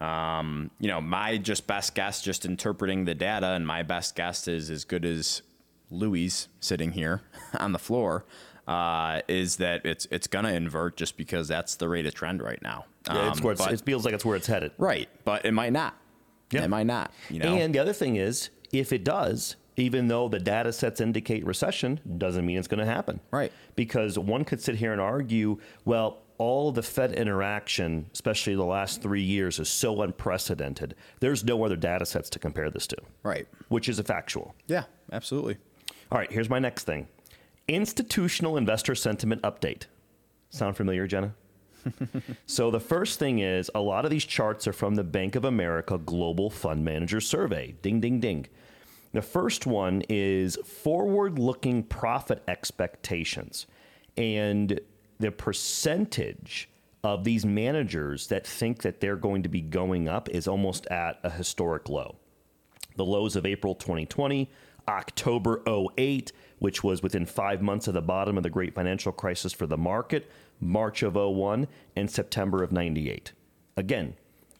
um, 0.00 0.70
you 0.78 0.88
know, 0.88 1.00
my 1.00 1.38
just 1.38 1.66
best 1.66 1.94
guess, 1.94 2.22
just 2.22 2.44
interpreting 2.44 3.04
the 3.04 3.14
data, 3.14 3.48
and 3.48 3.66
my 3.66 3.82
best 3.82 4.14
guess 4.16 4.46
is 4.48 4.70
as 4.70 4.84
good 4.84 5.04
as 5.04 5.42
Louis 5.90 6.48
sitting 6.60 6.92
here 6.92 7.22
on 7.58 7.72
the 7.72 7.78
floor. 7.78 8.24
Uh, 8.66 9.20
is 9.28 9.56
that 9.56 9.84
it's 9.84 10.06
it's 10.10 10.26
gonna 10.26 10.52
invert 10.52 10.96
just 10.96 11.18
because 11.18 11.48
that's 11.48 11.76
the 11.76 11.86
rate 11.88 12.06
of 12.06 12.14
trend 12.14 12.42
right 12.42 12.62
now. 12.62 12.86
Yeah, 13.06 13.28
it's 13.28 13.38
Um, 13.38 13.44
where 13.44 13.52
it's, 13.52 13.62
but- 13.64 13.72
it 13.74 13.80
feels 13.82 14.04
like 14.06 14.14
it's 14.14 14.24
where 14.24 14.36
it's 14.36 14.46
headed. 14.46 14.72
right, 14.78 15.08
but 15.24 15.44
it 15.44 15.52
might 15.52 15.72
not. 15.72 15.94
Yeah. 16.50 16.64
It 16.64 16.68
might 16.70 16.86
not. 16.86 17.10
You 17.28 17.40
know, 17.40 17.54
And 17.56 17.74
the 17.74 17.78
other 17.78 17.92
thing 17.92 18.16
is, 18.16 18.48
if 18.72 18.92
it 18.92 19.02
does, 19.04 19.56
even 19.76 20.08
though 20.08 20.28
the 20.28 20.38
data 20.38 20.72
sets 20.72 21.00
indicate 21.00 21.44
recession, 21.44 22.00
doesn't 22.18 22.44
mean 22.46 22.58
it's 22.58 22.68
going 22.68 22.84
to 22.84 22.92
happen. 22.92 23.20
Right. 23.30 23.52
Because 23.76 24.18
one 24.18 24.44
could 24.44 24.60
sit 24.60 24.76
here 24.76 24.92
and 24.92 25.00
argue, 25.00 25.58
well, 25.84 26.18
all 26.38 26.72
the 26.72 26.82
Fed 26.82 27.12
interaction, 27.12 28.06
especially 28.12 28.54
the 28.54 28.64
last 28.64 29.02
three 29.02 29.22
years, 29.22 29.58
is 29.58 29.68
so 29.68 30.02
unprecedented. 30.02 30.94
There's 31.20 31.44
no 31.44 31.64
other 31.64 31.76
data 31.76 32.06
sets 32.06 32.28
to 32.30 32.38
compare 32.38 32.70
this 32.70 32.86
to. 32.88 32.96
Right. 33.22 33.46
Which 33.68 33.88
is 33.88 33.98
a 33.98 34.04
factual. 34.04 34.54
yeah, 34.66 34.84
absolutely. 35.12 35.56
All 36.12 36.18
right, 36.18 36.30
here's 36.30 36.50
my 36.50 36.58
next 36.58 36.84
thing 36.84 37.08
institutional 37.66 38.56
investor 38.56 38.94
sentiment 38.94 39.42
update. 39.42 39.84
Sound 40.50 40.76
familiar, 40.76 41.06
Jenna? 41.06 41.34
so 42.46 42.70
the 42.70 42.80
first 42.80 43.18
thing 43.18 43.40
is 43.40 43.70
a 43.74 43.80
lot 43.80 44.04
of 44.04 44.10
these 44.10 44.24
charts 44.24 44.66
are 44.66 44.72
from 44.72 44.94
the 44.94 45.04
Bank 45.04 45.34
of 45.34 45.44
America 45.44 45.98
Global 45.98 46.50
Fund 46.50 46.84
Manager 46.84 47.20
Survey. 47.20 47.74
Ding, 47.82 48.00
ding, 48.00 48.20
ding. 48.20 48.46
The 49.14 49.22
first 49.22 49.64
one 49.64 50.02
is 50.08 50.56
forward 50.56 51.38
looking 51.38 51.84
profit 51.84 52.42
expectations. 52.48 53.66
And 54.16 54.80
the 55.20 55.30
percentage 55.30 56.68
of 57.04 57.22
these 57.22 57.46
managers 57.46 58.26
that 58.26 58.44
think 58.44 58.82
that 58.82 59.00
they're 59.00 59.14
going 59.14 59.44
to 59.44 59.48
be 59.48 59.60
going 59.60 60.08
up 60.08 60.28
is 60.30 60.48
almost 60.48 60.86
at 60.88 61.20
a 61.22 61.30
historic 61.30 61.88
low 61.88 62.16
the 62.96 63.04
lows 63.04 63.34
of 63.34 63.44
April 63.44 63.74
2020, 63.74 64.48
October 64.86 65.60
08, 65.66 66.30
which 66.60 66.84
was 66.84 67.02
within 67.02 67.26
five 67.26 67.60
months 67.60 67.88
of 67.88 67.94
the 67.94 68.00
bottom 68.00 68.36
of 68.36 68.44
the 68.44 68.50
great 68.50 68.72
financial 68.72 69.10
crisis 69.10 69.52
for 69.52 69.66
the 69.66 69.76
market, 69.76 70.30
March 70.60 71.02
of 71.02 71.16
01, 71.16 71.66
and 71.96 72.08
September 72.08 72.62
of 72.62 72.70
98. 72.70 73.32
Again, 73.76 74.14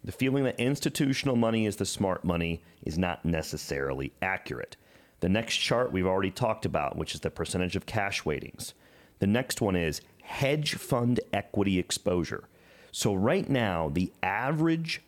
the 0.04 0.12
feeling 0.12 0.44
that 0.44 0.60
institutional 0.60 1.36
money 1.36 1.64
is 1.64 1.76
the 1.76 1.86
smart 1.86 2.24
money 2.24 2.62
is 2.82 2.98
not 2.98 3.24
necessarily 3.24 4.12
accurate. 4.20 4.76
The 5.20 5.28
next 5.30 5.56
chart 5.56 5.92
we've 5.92 6.06
already 6.06 6.30
talked 6.30 6.66
about, 6.66 6.96
which 6.96 7.14
is 7.14 7.20
the 7.20 7.30
percentage 7.30 7.74
of 7.76 7.86
cash 7.86 8.22
weightings. 8.24 8.74
The 9.20 9.26
next 9.26 9.62
one 9.62 9.76
is 9.76 10.02
hedge 10.22 10.74
fund 10.74 11.20
equity 11.32 11.78
exposure. 11.78 12.44
So, 12.92 13.14
right 13.14 13.48
now, 13.48 13.88
the 13.88 14.12
average 14.22 15.02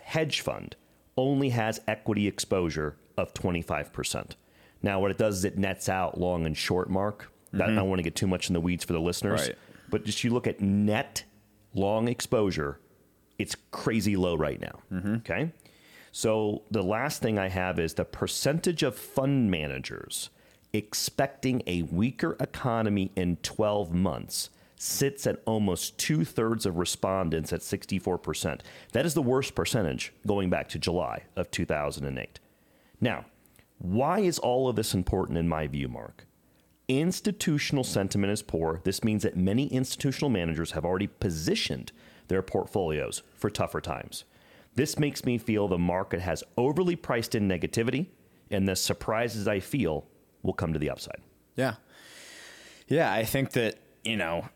hedge 0.00 0.40
fund 0.40 0.76
only 1.16 1.50
has 1.50 1.80
equity 1.88 2.28
exposure 2.28 2.96
of 3.16 3.34
25%. 3.34 4.32
Now, 4.82 5.00
what 5.00 5.10
it 5.10 5.18
does 5.18 5.38
is 5.38 5.44
it 5.44 5.58
nets 5.58 5.88
out 5.88 6.18
long 6.18 6.46
and 6.46 6.56
short 6.56 6.88
mark. 6.88 7.32
That, 7.52 7.64
mm-hmm. 7.64 7.72
I 7.72 7.74
don't 7.80 7.88
want 7.88 7.98
to 7.98 8.04
get 8.04 8.14
too 8.14 8.26
much 8.26 8.48
in 8.48 8.54
the 8.54 8.60
weeds 8.60 8.84
for 8.84 8.92
the 8.92 9.00
listeners. 9.00 9.48
Right. 9.48 9.58
But 9.90 10.04
just 10.04 10.24
you 10.24 10.30
look 10.30 10.46
at 10.46 10.60
net 10.60 11.24
long 11.74 12.08
exposure, 12.08 12.78
it's 13.38 13.56
crazy 13.70 14.16
low 14.16 14.34
right 14.34 14.60
now. 14.60 14.80
Mm-hmm. 14.92 15.14
Okay. 15.16 15.50
So 16.12 16.62
the 16.70 16.82
last 16.82 17.22
thing 17.22 17.38
I 17.38 17.48
have 17.48 17.78
is 17.78 17.94
the 17.94 18.04
percentage 18.04 18.82
of 18.82 18.96
fund 18.96 19.50
managers 19.50 20.30
expecting 20.72 21.62
a 21.66 21.82
weaker 21.82 22.36
economy 22.40 23.10
in 23.16 23.36
12 23.36 23.92
months 23.92 24.50
sits 24.76 25.26
at 25.26 25.40
almost 25.46 25.96
two 25.98 26.24
thirds 26.24 26.66
of 26.66 26.76
respondents 26.76 27.52
at 27.52 27.60
64%. 27.60 28.60
That 28.92 29.06
is 29.06 29.14
the 29.14 29.22
worst 29.22 29.54
percentage 29.54 30.12
going 30.26 30.50
back 30.50 30.68
to 30.70 30.78
July 30.78 31.22
of 31.36 31.50
2008. 31.50 32.40
Now, 33.00 33.24
why 33.78 34.20
is 34.20 34.38
all 34.38 34.68
of 34.68 34.76
this 34.76 34.94
important 34.94 35.38
in 35.38 35.48
my 35.48 35.66
view, 35.66 35.88
Mark? 35.88 36.26
Institutional 36.86 37.84
sentiment 37.84 38.32
is 38.32 38.42
poor. 38.42 38.80
This 38.84 39.02
means 39.02 39.22
that 39.22 39.36
many 39.36 39.66
institutional 39.68 40.28
managers 40.28 40.72
have 40.72 40.84
already 40.84 41.06
positioned 41.06 41.92
their 42.28 42.42
portfolios 42.42 43.22
for 43.34 43.50
tougher 43.50 43.80
times. 43.80 44.24
This 44.74 44.98
makes 44.98 45.24
me 45.24 45.38
feel 45.38 45.68
the 45.68 45.78
market 45.78 46.20
has 46.20 46.42
overly 46.56 46.96
priced 46.96 47.34
in 47.34 47.48
negativity, 47.48 48.06
and 48.50 48.66
the 48.68 48.76
surprises 48.76 49.46
I 49.46 49.60
feel 49.60 50.06
will 50.42 50.52
come 50.52 50.72
to 50.72 50.78
the 50.78 50.90
upside. 50.90 51.20
Yeah. 51.56 51.74
Yeah, 52.88 53.12
I 53.12 53.24
think 53.24 53.52
that, 53.52 53.76
you 54.02 54.16
know, 54.16 54.48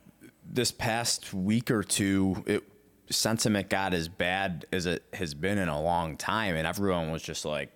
this 0.44 0.72
past 0.72 1.33
week 1.33 1.70
or 1.70 1.83
two, 1.83 2.42
it 2.46 2.64
sentiment 3.11 3.70
got 3.70 3.94
as 3.94 4.09
bad 4.09 4.66
as 4.72 4.87
it 4.87 5.02
has 5.14 5.35
been 5.35 5.59
in 5.59 5.68
a 5.68 5.81
long 5.81 6.16
time 6.16 6.54
and 6.54 6.66
everyone 6.66 7.11
was 7.11 7.22
just 7.22 7.44
like 7.44 7.70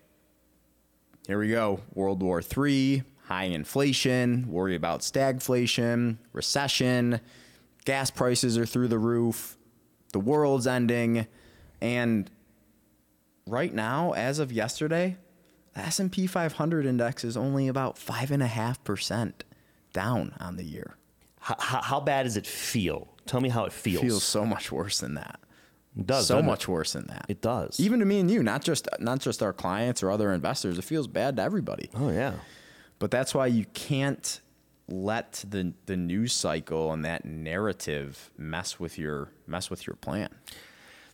here 1.27 1.39
we 1.39 1.49
go, 1.49 1.79
World 1.93 2.21
War 2.21 2.41
III, 2.41 3.03
high 3.25 3.45
inflation, 3.45 4.51
worry 4.51 4.75
about 4.75 4.99
stagflation, 4.99 6.17
recession, 6.33 7.21
gas 7.85 8.11
prices 8.11 8.57
are 8.57 8.65
through 8.65 8.89
the 8.89 8.99
roof, 8.99 9.57
the 10.13 10.19
world's 10.19 10.65
ending, 10.65 11.27
and 11.81 12.31
right 13.45 13.73
now, 13.73 14.13
as 14.13 14.39
of 14.39 14.51
yesterday, 14.51 15.17
the 15.73 15.81
S&P 15.81 16.27
500 16.27 16.85
index 16.85 17.23
is 17.23 17.35
only 17.35 17.67
about 17.67 17.97
five 17.97 18.31
and 18.31 18.41
a 18.41 18.47
half 18.47 18.83
percent 18.83 19.43
down 19.91 20.33
on 20.39 20.55
the 20.55 20.63
year. 20.63 20.95
How, 21.39 21.81
how, 21.81 21.99
bad 21.99 22.23
does 22.23 22.37
it 22.37 22.47
feel? 22.47 23.09
Tell 23.25 23.41
me 23.41 23.49
how 23.49 23.65
it 23.65 23.73
feels. 23.73 24.01
Feels 24.01 24.23
so 24.23 24.45
much 24.45 24.71
worse 24.71 24.99
than 24.99 25.15
that. 25.15 25.39
it 25.97 26.07
does 26.07 26.27
so 26.27 26.35
doesn't 26.35 26.47
it? 26.47 26.51
much 26.51 26.67
worse 26.67 26.93
than 26.93 27.07
that. 27.07 27.25
It 27.27 27.41
does. 27.41 27.79
Even 27.79 27.99
to 27.99 28.05
me 28.05 28.19
and 28.19 28.31
you, 28.31 28.43
not 28.43 28.63
just 28.63 28.87
not 28.99 29.19
just 29.19 29.43
our 29.43 29.51
clients 29.51 30.01
or 30.03 30.09
other 30.09 30.31
investors. 30.31 30.77
It 30.77 30.83
feels 30.83 31.07
bad 31.07 31.35
to 31.37 31.41
everybody. 31.41 31.89
oh 31.95 32.09
yeah. 32.09 32.33
But 32.99 33.11
that's 33.11 33.35
why 33.35 33.47
you 33.47 33.65
can't 33.73 34.39
let 34.87 35.43
the 35.47 35.73
the 35.85 35.97
news 35.97 36.33
cycle 36.33 36.91
and 36.91 37.05
that 37.05 37.25
narrative 37.25 38.31
mess 38.37 38.79
with 38.79 38.97
your 38.97 39.29
mess 39.47 39.69
with 39.69 39.87
your 39.87 39.95
plan. 39.95 40.29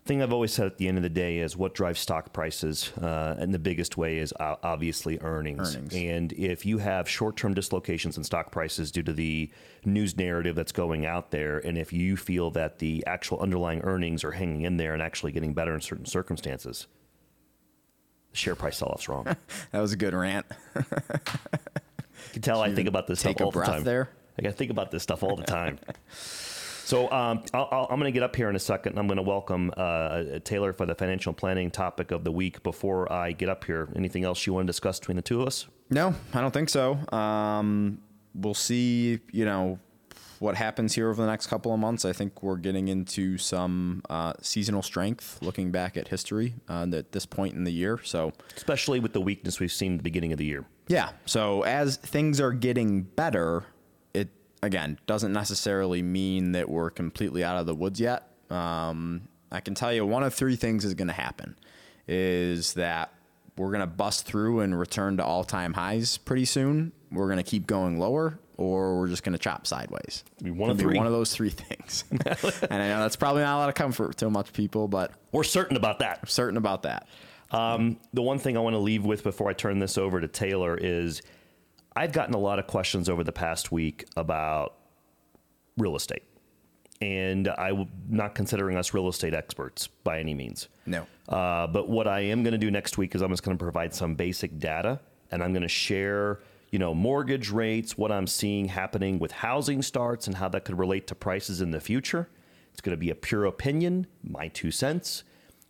thing 0.05 0.23
I've 0.23 0.33
always 0.33 0.51
said 0.51 0.65
at 0.65 0.77
the 0.77 0.87
end 0.87 0.97
of 0.97 1.03
the 1.03 1.09
day 1.09 1.37
is 1.37 1.55
what 1.55 1.75
drives 1.75 1.99
stock 1.99 2.33
prices, 2.33 2.91
uh, 2.97 3.35
and 3.37 3.53
the 3.53 3.59
biggest 3.59 3.95
way 3.95 4.17
is 4.17 4.33
obviously 4.39 5.19
earnings. 5.21 5.75
Earnings. 5.75 5.93
And 5.93 6.33
if 6.33 6.65
you 6.65 6.79
have 6.79 7.07
short-term 7.07 7.53
dislocations 7.53 8.17
in 8.17 8.23
stock 8.23 8.51
prices 8.51 8.91
due 8.91 9.03
to 9.03 9.13
the 9.13 9.51
news 9.85 10.17
narrative 10.17 10.55
that's 10.55 10.71
going 10.71 11.05
out 11.05 11.29
there, 11.29 11.59
and 11.59 11.77
if 11.77 11.93
you 11.93 12.17
feel 12.17 12.49
that 12.51 12.79
the 12.79 13.03
actual 13.05 13.39
underlying 13.39 13.81
earnings 13.81 14.23
are 14.23 14.31
hanging 14.31 14.61
in 14.61 14.77
there 14.77 14.93
and 14.93 15.03
actually 15.03 15.31
getting 15.31 15.53
better 15.53 15.75
in 15.75 15.81
certain 15.81 16.07
circumstances, 16.07 16.87
the 18.31 18.37
share 18.37 18.55
price 18.55 18.77
sell-off's 18.77 19.07
wrong. 19.09 19.25
That 19.71 19.81
was 19.81 19.93
a 19.93 19.97
good 19.97 20.15
rant. 20.15 20.47
can 22.33 22.41
tell 22.41 22.61
I 22.61 22.73
think 22.73 22.87
about 22.87 23.07
this 23.07 23.19
stuff 23.19 23.41
all 23.41 23.51
the 23.51 23.61
time. 23.61 23.83
there? 23.83 24.09
I 24.37 24.41
got 24.41 24.49
to 24.49 24.55
think 24.55 24.71
about 24.71 24.91
this 24.91 25.03
stuff 25.03 25.23
all 25.23 25.35
the 25.35 25.43
time. 25.43 25.79
So 26.89 27.03
um, 27.11 27.43
I'll, 27.53 27.69
I'll, 27.71 27.87
I'm 27.91 27.99
going 27.99 28.11
to 28.11 28.17
get 28.17 28.23
up 28.23 28.35
here 28.35 28.49
in 28.49 28.55
a 28.55 28.59
second. 28.59 28.93
and 28.93 28.99
I'm 28.99 29.05
going 29.05 29.17
to 29.17 29.21
welcome 29.21 29.71
uh, 29.77 30.39
Taylor 30.43 30.73
for 30.73 30.87
the 30.87 30.95
financial 30.95 31.33
planning 31.33 31.69
topic 31.69 32.09
of 32.09 32.23
the 32.23 32.31
week. 32.31 32.63
Before 32.63 33.11
I 33.11 33.31
get 33.31 33.47
up 33.47 33.63
here, 33.65 33.89
anything 33.95 34.23
else 34.23 34.47
you 34.47 34.53
want 34.53 34.65
to 34.65 34.69
discuss 34.69 34.99
between 34.99 35.17
the 35.17 35.21
two 35.21 35.41
of 35.41 35.47
us? 35.47 35.67
No, 35.91 36.15
I 36.33 36.41
don't 36.41 36.51
think 36.51 36.69
so. 36.69 36.97
Um, 37.15 37.99
we'll 38.33 38.55
see. 38.55 39.19
You 39.31 39.45
know 39.45 39.79
what 40.39 40.55
happens 40.55 40.95
here 40.95 41.09
over 41.09 41.21
the 41.21 41.27
next 41.27 41.47
couple 41.47 41.73
of 41.73 41.79
months. 41.79 42.05
I 42.05 42.13
think 42.13 42.41
we're 42.41 42.57
getting 42.57 42.87
into 42.87 43.37
some 43.37 44.01
uh, 44.09 44.33
seasonal 44.41 44.81
strength, 44.81 45.39
looking 45.41 45.71
back 45.71 45.97
at 45.97 46.07
history 46.07 46.55
uh, 46.69 46.87
at 46.93 47.11
this 47.11 47.25
point 47.25 47.55
in 47.55 47.63
the 47.63 47.71
year. 47.71 47.99
So 48.03 48.33
Especially 48.55 48.99
with 48.99 49.13
the 49.13 49.21
weakness 49.21 49.59
we've 49.59 49.71
seen 49.71 49.93
at 49.93 49.97
the 49.97 50.03
beginning 50.03 50.31
of 50.31 50.37
the 50.37 50.45
year. 50.45 50.65
Yeah. 50.87 51.11
So 51.25 51.63
as 51.63 51.97
things 51.97 52.41
are 52.41 52.51
getting 52.51 53.03
better, 53.03 53.65
it 54.13 54.29
again 54.63 54.99
doesn't 55.07 55.33
necessarily 55.33 56.01
mean 56.01 56.53
that 56.53 56.69
we're 56.69 56.89
completely 56.89 57.43
out 57.43 57.57
of 57.57 57.65
the 57.65 57.75
woods 57.75 57.99
yet. 57.99 58.27
Um, 58.49 59.27
I 59.51 59.59
can 59.59 59.75
tell 59.75 59.93
you 59.93 60.05
one 60.05 60.23
of 60.23 60.33
three 60.33 60.55
things 60.55 60.85
is 60.85 60.93
going 60.95 61.07
to 61.07 61.13
happen: 61.13 61.55
is 62.07 62.73
that 62.73 63.13
we're 63.57 63.69
going 63.69 63.81
to 63.81 63.87
bust 63.87 64.25
through 64.25 64.61
and 64.61 64.79
return 64.79 65.17
to 65.17 65.23
all-time 65.23 65.73
highs 65.73 66.17
pretty 66.17 66.45
soon. 66.45 66.93
We're 67.11 67.25
going 67.25 67.37
to 67.37 67.43
keep 67.43 67.67
going 67.67 67.99
lower, 67.99 68.39
or 68.59 68.99
we're 68.99 69.07
just 69.07 69.23
going 69.23 69.33
to 69.33 69.39
chop 69.39 69.65
sideways. 69.65 70.23
Be 70.43 70.51
one 70.51 70.75
be. 70.75 70.85
One 70.85 71.05
of 71.07 71.13
those 71.13 71.33
three 71.33 71.49
things. 71.49 72.03
and 72.11 72.23
I 72.83 72.89
know 72.89 72.99
that's 72.99 73.15
probably 73.15 73.41
not 73.41 73.55
a 73.55 73.59
lot 73.59 73.69
of 73.69 73.75
comfort 73.75 74.17
to 74.17 74.29
much 74.29 74.51
people, 74.53 74.87
but 74.87 75.13
We're 75.31 75.43
certain 75.43 75.77
about 75.77 75.99
that. 75.99 76.19
I'm 76.21 76.27
certain 76.27 76.57
about 76.57 76.83
that. 76.83 77.07
Um, 77.51 77.97
the 78.13 78.21
one 78.21 78.37
thing 78.37 78.57
I 78.57 78.59
want 78.59 78.73
to 78.75 78.79
leave 78.79 79.05
with 79.05 79.23
before 79.23 79.49
I 79.49 79.53
turn 79.53 79.79
this 79.79 79.97
over 79.97 80.19
to 80.21 80.27
Taylor 80.27 80.77
is 80.77 81.21
I've 81.95 82.11
gotten 82.11 82.35
a 82.35 82.39
lot 82.39 82.59
of 82.59 82.67
questions 82.67 83.09
over 83.09 83.23
the 83.23 83.31
past 83.31 83.71
week 83.71 84.05
about 84.15 84.75
real 85.77 85.95
estate. 85.95 86.23
and 87.01 87.47
I'm 87.47 87.87
not 88.09 88.35
considering 88.35 88.75
us 88.75 88.93
real 88.93 89.07
estate 89.07 89.33
experts 89.33 89.87
by 89.87 90.19
any 90.19 90.33
means. 90.33 90.67
No. 90.85 91.07
Uh, 91.29 91.65
but 91.67 91.87
what 91.87 92.07
I 92.07 92.19
am 92.19 92.43
going 92.43 92.51
to 92.51 92.57
do 92.57 92.69
next 92.69 92.97
week 92.97 93.15
is 93.15 93.21
I'm 93.21 93.29
just 93.31 93.41
going 93.43 93.57
to 93.57 93.63
provide 93.63 93.93
some 93.95 94.15
basic 94.15 94.59
data, 94.59 94.99
and 95.31 95.41
I'm 95.41 95.53
going 95.53 95.61
to 95.63 95.67
share, 95.69 96.39
you 96.71 96.79
know, 96.79 96.93
mortgage 96.93 97.49
rates, 97.49 97.97
what 97.97 98.11
I'm 98.11 98.27
seeing 98.27 98.65
happening 98.67 99.19
with 99.19 99.31
housing 99.31 99.81
starts, 99.81 100.27
and 100.27 100.37
how 100.37 100.49
that 100.49 100.65
could 100.65 100.77
relate 100.77 101.07
to 101.07 101.15
prices 101.15 101.61
in 101.61 101.71
the 101.71 101.79
future. 101.79 102.29
It's 102.71 102.81
going 102.81 102.95
to 102.95 102.97
be 102.97 103.09
a 103.09 103.15
pure 103.15 103.45
opinion, 103.45 104.07
my 104.23 104.47
two 104.49 104.71
cents. 104.71 105.23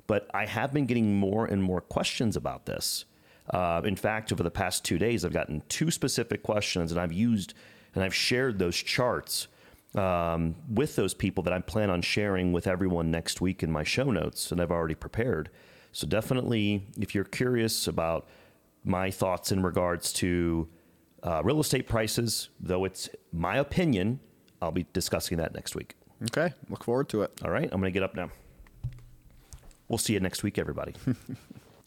But 0.08 0.30
I 0.34 0.46
have 0.46 0.74
been 0.74 0.86
getting 0.86 1.16
more 1.16 1.46
and 1.46 1.62
more 1.64 1.82
questions 1.82 2.36
about 2.36 2.66
this. 2.66 3.06
Uh, 3.50 3.82
in 3.84 3.96
fact, 3.96 4.32
over 4.32 4.44
the 4.44 4.52
past 4.52 4.84
two 4.84 4.98
days, 4.98 5.24
I've 5.24 5.34
gotten 5.34 5.64
two 5.70 5.92
specific 5.92 6.44
questions, 6.44 6.92
and 6.92 7.00
I've 7.00 7.14
used 7.14 7.54
and 7.96 8.04
I've 8.04 8.14
shared 8.14 8.60
those 8.60 8.76
charts 8.76 9.48
um, 9.96 10.56
with 10.72 10.96
those 10.96 11.14
people 11.14 11.44
that 11.44 11.54
I 11.54 11.60
plan 11.60 11.90
on 11.90 12.02
sharing 12.02 12.52
with 12.52 12.68
everyone 12.68 13.10
next 13.10 13.42
week 13.42 13.64
in 13.64 13.72
my 13.72 13.84
show 13.84 14.12
notes, 14.12 14.52
and 14.52 14.62
I've 14.62 14.72
already 14.72 14.96
prepared. 14.96 15.50
So 15.92 16.06
definitely, 16.06 16.86
if 17.00 17.16
you're 17.16 17.24
curious 17.24 17.88
about 17.88 18.28
my 18.84 19.10
thoughts 19.10 19.52
in 19.52 19.64
regards 19.64 20.14
to 20.14 20.68
uh, 21.24 21.42
real 21.44 21.60
estate 21.60 21.88
prices, 21.88 22.50
though 22.60 22.86
it's 22.86 23.10
my 23.32 23.58
opinion, 23.58 24.20
I'll 24.62 24.72
be 24.72 24.86
discussing 24.94 25.38
that 25.38 25.54
next 25.54 25.76
week. 25.76 25.96
Okay. 26.24 26.54
Look 26.70 26.84
forward 26.84 27.10
to 27.10 27.22
it. 27.24 27.32
All 27.44 27.52
right, 27.52 27.70
I'm 27.72 27.80
going 27.80 27.92
to 27.92 27.98
get 27.98 28.04
up 28.04 28.16
now. 28.16 28.30
We'll 29.88 29.98
see 29.98 30.14
you 30.14 30.20
next 30.20 30.44
week, 30.44 30.58
everybody. 30.58 30.94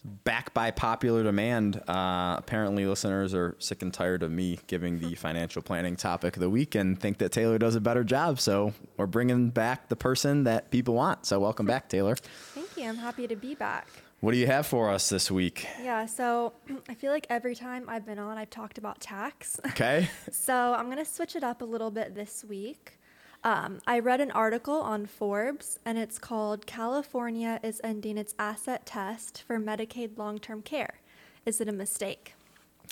back 0.03 0.53
by 0.53 0.71
popular 0.71 1.23
demand. 1.23 1.81
Uh, 1.87 2.35
apparently, 2.37 2.85
listeners 2.85 3.33
are 3.33 3.55
sick 3.59 3.81
and 3.81 3.93
tired 3.93 4.23
of 4.23 4.31
me 4.31 4.59
giving 4.67 4.99
the 4.99 5.15
financial 5.15 5.61
planning 5.61 5.95
topic 5.95 6.35
of 6.35 6.41
the 6.41 6.49
week 6.49 6.75
and 6.75 6.99
think 6.99 7.17
that 7.19 7.31
Taylor 7.31 7.57
does 7.57 7.75
a 7.75 7.81
better 7.81 8.03
job. 8.03 8.39
So 8.39 8.73
we're 8.97 9.07
bringing 9.07 9.49
back 9.49 9.89
the 9.89 9.95
person 9.95 10.43
that 10.43 10.71
people 10.71 10.95
want. 10.95 11.25
So 11.25 11.39
welcome 11.39 11.65
back, 11.65 11.89
Taylor. 11.89 12.15
Thank 12.15 12.75
you. 12.77 12.83
I'm 12.89 12.97
happy 12.97 13.27
to 13.27 13.35
be 13.35 13.55
back. 13.55 13.87
What 14.23 14.31
do 14.31 14.37
you 14.37 14.47
have 14.47 14.65
for 14.65 14.89
us 14.89 15.09
this 15.09 15.29
week? 15.29 15.67
Yeah, 15.83 16.05
so 16.05 16.53
I 16.87 16.93
feel 16.93 17.11
like 17.11 17.27
every 17.29 17.55
time 17.55 17.83
I've 17.89 18.05
been 18.05 18.19
on, 18.19 18.37
I've 18.37 18.49
talked 18.49 18.77
about 18.77 19.01
tax. 19.01 19.59
Okay. 19.67 20.07
so 20.31 20.73
I'm 20.73 20.85
going 20.85 20.97
to 20.97 21.03
switch 21.03 21.35
it 21.35 21.43
up 21.43 21.61
a 21.61 21.65
little 21.65 21.91
bit 21.91 22.15
this 22.15 22.41
week. 22.45 23.01
Um, 23.43 23.81
I 23.85 23.99
read 23.99 24.21
an 24.21 24.31
article 24.31 24.75
on 24.75 25.07
Forbes, 25.07 25.77
and 25.83 25.97
it's 25.97 26.19
called 26.19 26.65
California 26.65 27.59
is 27.63 27.81
ending 27.83 28.17
its 28.17 28.33
asset 28.39 28.85
test 28.85 29.43
for 29.45 29.59
Medicaid 29.59 30.17
long 30.17 30.39
term 30.39 30.61
care. 30.61 31.01
Is 31.45 31.59
it 31.59 31.67
a 31.67 31.73
mistake? 31.73 32.33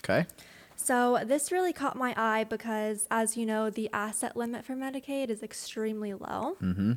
Okay. 0.03 0.27
So, 0.75 1.23
this 1.23 1.49
really 1.49 1.71
caught 1.71 1.95
my 1.95 2.13
eye 2.17 2.43
because, 2.43 3.07
as 3.09 3.37
you 3.37 3.45
know, 3.45 3.69
the 3.69 3.89
asset 3.93 4.35
limit 4.35 4.65
for 4.65 4.73
Medicaid 4.73 5.29
is 5.29 5.41
extremely 5.41 6.13
low. 6.13 6.57
Mm-hmm. 6.61 6.91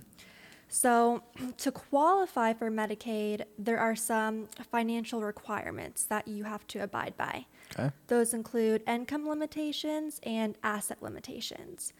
So, 0.74 1.22
to 1.58 1.70
qualify 1.70 2.52
for 2.52 2.68
Medicaid, 2.68 3.44
there 3.56 3.78
are 3.78 3.94
some 3.94 4.48
financial 4.72 5.22
requirements 5.22 6.02
that 6.06 6.26
you 6.26 6.42
have 6.44 6.66
to 6.68 6.80
abide 6.80 7.16
by. 7.16 7.46
Okay. 7.78 7.92
Those 8.08 8.34
include 8.34 8.82
income 8.84 9.28
limitations 9.28 10.20
and 10.24 10.56
asset 10.64 11.00
limitations. 11.00 11.92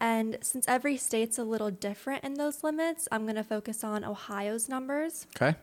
And 0.00 0.38
since 0.40 0.66
every 0.66 0.96
state's 0.96 1.36
a 1.36 1.44
little 1.44 1.70
different 1.70 2.24
in 2.24 2.34
those 2.34 2.64
limits, 2.64 3.06
I'm 3.12 3.24
going 3.24 3.36
to 3.36 3.44
focus 3.44 3.84
on 3.84 4.02
Ohio's 4.02 4.66
numbers. 4.66 5.26
Okay. 5.36 5.54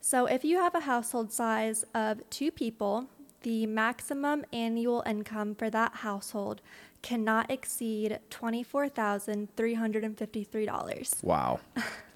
So, 0.00 0.26
if 0.26 0.44
you 0.44 0.58
have 0.58 0.74
a 0.74 0.80
household 0.80 1.32
size 1.32 1.84
of 1.94 2.28
two 2.30 2.50
people, 2.50 3.06
the 3.42 3.66
maximum 3.66 4.44
annual 4.52 5.04
income 5.06 5.54
for 5.54 5.70
that 5.70 5.96
household 5.96 6.62
cannot 7.02 7.50
exceed 7.50 8.18
$24,353. 8.30 11.24
Wow. 11.24 11.60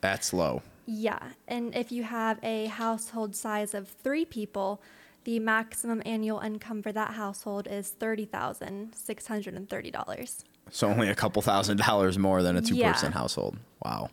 That's 0.01 0.33
low. 0.33 0.63
Yeah. 0.87 1.19
And 1.49 1.75
if 1.75 1.91
you 1.91 2.03
have 2.05 2.39
a 2.43 2.67
household 2.67 3.35
size 3.35 3.75
of 3.75 3.89
three 3.89 4.25
people, 4.25 4.81
the 5.25 5.39
maximum 5.39 6.03
annual 6.05 6.41
income 6.41 6.83
for 6.83 6.93
that 6.93 7.15
household 7.15 7.67
is 7.71 7.95
$30,630. 7.99 10.45
So 10.71 10.89
only 10.89 11.09
a 11.09 11.15
couple 11.15 11.41
thousand 11.43 11.79
dollars 11.79 12.19
more 12.19 12.43
than 12.43 12.57
a 12.57 12.63
two 12.63 12.81
person 12.81 13.13
Yeah. 13.13 13.19
household. 13.19 13.57
Wow. 13.85 14.11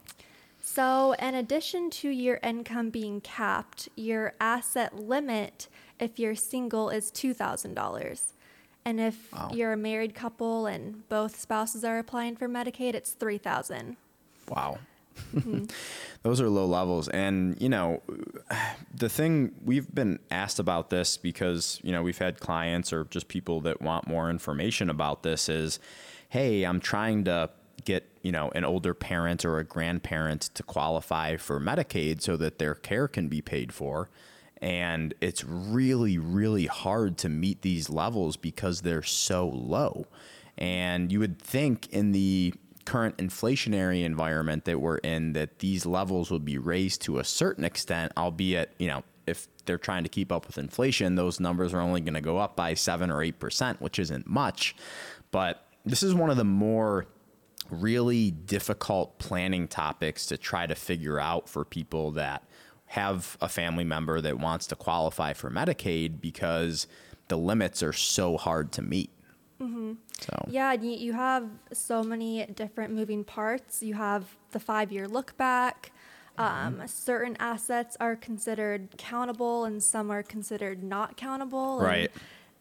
So, 0.64 1.14
in 1.14 1.34
addition 1.34 1.90
to 1.90 2.08
your 2.10 2.40
income 2.44 2.92
being 2.92 3.20
capped, 3.20 3.90
your 3.96 4.36
asset 4.40 4.96
limit, 4.96 5.68
if 6.00 6.20
you're 6.20 6.36
single, 6.36 6.92
is 6.92 7.10
$2,000. 7.12 8.34
And 8.86 9.00
if 9.00 9.32
Wow. 9.32 9.52
you're 9.54 9.74
a 9.74 9.78
married 9.78 10.16
couple 10.16 10.66
and 10.66 11.08
both 11.10 11.40
spouses 11.40 11.84
are 11.84 12.00
applying 12.00 12.36
for 12.36 12.48
Medicaid, 12.48 12.94
it's 12.96 13.12
3000 13.12 13.98
Wow. 14.50 14.80
Hmm. 15.32 15.66
Those 16.24 16.42
are 16.42 16.50
low 16.50 16.66
levels. 16.66 17.08
And, 17.10 17.60
you 17.62 17.70
know, 17.70 18.02
the 18.94 19.10
thing 19.10 19.54
we've 19.64 19.94
been 19.94 20.20
asked 20.30 20.60
about 20.60 20.90
this 20.90 21.18
because, 21.18 21.80
you 21.84 21.92
know, 21.92 22.02
we've 22.02 22.18
had 22.18 22.40
clients 22.40 22.92
or 22.94 23.06
just 23.06 23.28
people 23.28 23.62
that 23.62 23.82
want 23.82 24.08
more 24.08 24.30
information 24.30 24.90
about 24.90 25.24
this 25.24 25.48
is, 25.50 25.80
hey, 26.30 26.64
I'm 26.64 26.80
trying 26.80 27.24
to 27.26 27.50
get, 27.86 28.08
you 28.22 28.32
know, 28.32 28.52
an 28.56 28.64
older 28.64 28.94
parent 28.94 29.44
or 29.46 29.58
a 29.60 29.64
grandparent 29.64 30.42
to 30.54 30.64
qualify 30.64 31.38
for 31.38 31.60
Medicaid 31.60 32.22
so 32.22 32.38
that 32.38 32.58
their 32.60 32.76
care 32.76 33.08
can 33.08 33.28
be 33.28 33.42
paid 33.42 33.74
for. 33.74 34.10
And 34.62 35.14
it's 35.22 35.44
really, 35.44 36.18
really 36.18 36.68
hard 36.68 37.18
to 37.20 37.30
meet 37.30 37.62
these 37.64 37.90
levels 37.90 38.38
because 38.38 38.82
they're 38.82 39.04
so 39.04 39.48
low. 39.48 40.06
And 40.58 41.12
you 41.12 41.20
would 41.20 41.40
think 41.40 41.88
in 41.88 42.12
the 42.12 42.54
current 42.86 43.18
inflationary 43.18 44.04
environment 44.04 44.66
that 44.66 44.80
we're 44.80 44.98
in 44.98 45.34
that 45.34 45.60
these 45.60 45.86
levels 45.86 46.30
would 46.30 46.46
be 46.46 46.58
raised 46.58 47.02
to 47.04 47.20
a 47.20 47.24
certain 47.24 47.64
extent, 47.64 48.12
albeit, 48.18 48.74
you 48.78 48.88
know, 48.88 49.04
if 49.28 49.48
they're 49.66 49.78
trying 49.78 50.04
to 50.04 50.10
keep 50.10 50.32
up 50.32 50.48
with 50.48 50.58
inflation, 50.58 51.16
those 51.16 51.40
numbers 51.40 51.74
are 51.74 51.82
only 51.82 52.02
going 52.02 52.14
to 52.14 52.22
go 52.22 52.38
up 52.38 52.56
by 52.56 52.74
seven 52.74 53.12
or 53.12 53.24
eight 53.24 53.40
percent, 53.40 53.82
which 53.82 53.98
isn't 54.00 54.28
much. 54.28 54.76
But 55.32 55.66
this 55.86 56.04
is 56.04 56.14
one 56.14 56.30
of 56.30 56.38
the 56.38 56.44
more 56.44 57.08
really 57.70 58.32
difficult 58.32 59.18
planning 59.18 59.68
topics 59.68 60.26
to 60.28 60.38
try 60.38 60.68
to 60.68 60.76
figure 60.76 61.20
out 61.20 61.48
for 61.48 61.64
people 61.64 62.12
that 62.12 62.44
have 62.92 63.38
a 63.40 63.48
family 63.48 63.86
member 63.86 64.20
that 64.20 64.38
wants 64.38 64.68
to 64.68 64.76
qualify 64.76 65.32
for 65.32 65.50
Medicaid 65.50 66.20
because 66.20 66.88
the 67.30 67.38
limits 67.38 67.82
are 67.82 67.94
so 67.94 68.36
hard 68.36 68.74
to 68.74 68.82
meet. 68.82 69.10
So 70.20 70.46
Yeah, 70.50 70.74
and 70.74 70.84
you, 70.84 70.98
you 70.98 71.14
have 71.14 71.48
so 71.72 72.04
many 72.04 72.46
different 72.48 72.94
moving 72.94 73.24
parts. 73.24 73.82
You 73.82 73.94
have 73.94 74.36
the 74.52 74.60
five 74.60 74.92
year 74.92 75.08
look 75.08 75.38
back. 75.38 75.94
Um, 76.38 76.82
certain 76.86 77.38
assets 77.40 77.96
are 78.00 78.18
considered 78.18 78.98
countable 78.98 79.64
and 79.64 79.82
some 79.82 80.12
are 80.12 80.24
considered 80.24 80.84
not 80.84 81.16
countable. 81.16 81.78
and 81.78 81.88
Right. 81.88 82.12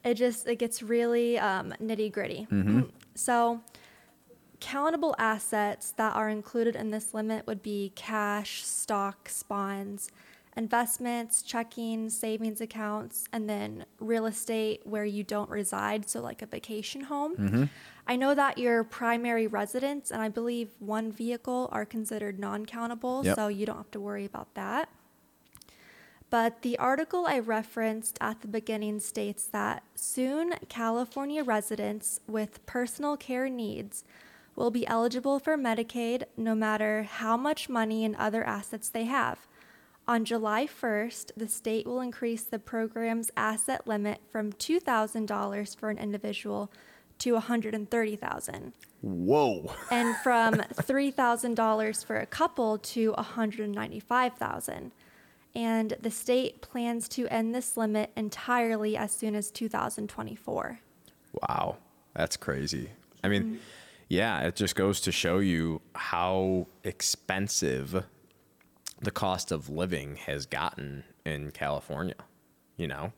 It 0.04 0.14
just 0.14 0.46
it 0.46 0.56
gets 0.60 0.80
really 0.80 1.40
um, 1.40 1.74
nitty 1.82 2.12
gritty. 2.12 2.46
So 3.16 3.60
countable 4.60 5.14
assets 5.18 5.92
that 5.92 6.14
are 6.14 6.28
included 6.28 6.76
in 6.76 6.90
this 6.90 7.12
limit 7.14 7.46
would 7.46 7.62
be 7.62 7.92
cash, 7.94 8.64
stocks, 8.64 9.42
bonds, 9.42 10.10
investments, 10.56 11.42
checking, 11.42 12.10
savings 12.10 12.60
accounts, 12.60 13.24
and 13.32 13.48
then 13.48 13.84
real 13.98 14.26
estate 14.26 14.80
where 14.84 15.04
you 15.04 15.22
don't 15.24 15.48
reside, 15.48 16.08
so 16.08 16.20
like 16.20 16.42
a 16.42 16.46
vacation 16.46 17.02
home. 17.02 17.36
Mm-hmm. 17.36 17.64
I 18.06 18.16
know 18.16 18.34
that 18.34 18.58
your 18.58 18.82
primary 18.84 19.46
residence 19.46 20.10
and 20.10 20.20
I 20.20 20.28
believe 20.28 20.70
one 20.78 21.12
vehicle 21.12 21.68
are 21.72 21.84
considered 21.84 22.38
non 22.38 22.66
countable, 22.66 23.24
Yep. 23.24 23.36
so 23.36 23.48
you 23.48 23.64
don't 23.64 23.76
have 23.76 23.90
to 23.92 24.00
worry 24.00 24.24
about 24.24 24.54
that. 24.54 24.88
But 26.30 26.62
the 26.62 26.78
article 26.78 27.26
I 27.26 27.38
referenced 27.40 28.16
at 28.20 28.40
the 28.40 28.48
beginning 28.48 29.00
states 29.00 29.46
that 29.48 29.82
soon 29.96 30.54
California 30.68 31.42
residents 31.42 32.20
with 32.28 32.64
personal 32.66 33.16
care 33.16 33.48
needs 33.48 34.04
will 34.56 34.70
be 34.70 34.86
eligible 34.86 35.38
for 35.38 35.56
Medicaid 35.56 36.24
no 36.36 36.54
matter 36.54 37.04
how 37.04 37.36
much 37.36 37.68
money 37.68 38.04
and 38.04 38.16
other 38.16 38.44
assets 38.44 38.88
they 38.88 39.04
have. 39.04 39.46
On 40.08 40.24
July 40.24 40.66
1st, 40.66 41.32
the 41.36 41.46
state 41.46 41.86
will 41.86 42.00
increase 42.00 42.42
the 42.42 42.58
program's 42.58 43.30
asset 43.36 43.86
limit 43.86 44.20
from 44.32 44.52
$2,000 44.52 45.76
for 45.76 45.90
an 45.90 45.98
individual 45.98 46.72
to 47.20 47.34
$130,000 47.34 48.72
whoa. 49.02 49.72
and 49.90 50.16
from 50.22 50.54
$3,000 50.54 52.04
for 52.04 52.16
a 52.16 52.26
couple 52.26 52.78
to 52.78 53.12
$195,000. 53.12 54.90
And 55.54 55.96
the 56.00 56.10
state 56.10 56.60
plans 56.60 57.08
to 57.10 57.26
end 57.28 57.54
this 57.54 57.76
limit 57.76 58.10
entirely 58.16 58.96
as 58.96 59.12
soon 59.12 59.34
as 59.34 59.50
2024. 59.50 60.80
Wow, 61.32 61.76
that's 62.14 62.36
crazy. 62.36 62.90
I 63.22 63.28
mean, 63.28 63.42
mm-hmm. 63.42 63.56
Yeah, 64.10 64.40
it 64.40 64.56
just 64.56 64.74
goes 64.74 65.00
to 65.02 65.12
show 65.12 65.38
you 65.38 65.80
how 65.94 66.66
expensive 66.82 68.04
the 69.00 69.10
cost 69.12 69.52
of 69.52 69.70
living 69.70 70.16
has 70.16 70.46
gotten 70.46 71.04
in 71.24 71.52
California. 71.52 72.16
You 72.76 72.88
know, 72.88 73.12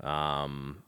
um, 0.00 0.82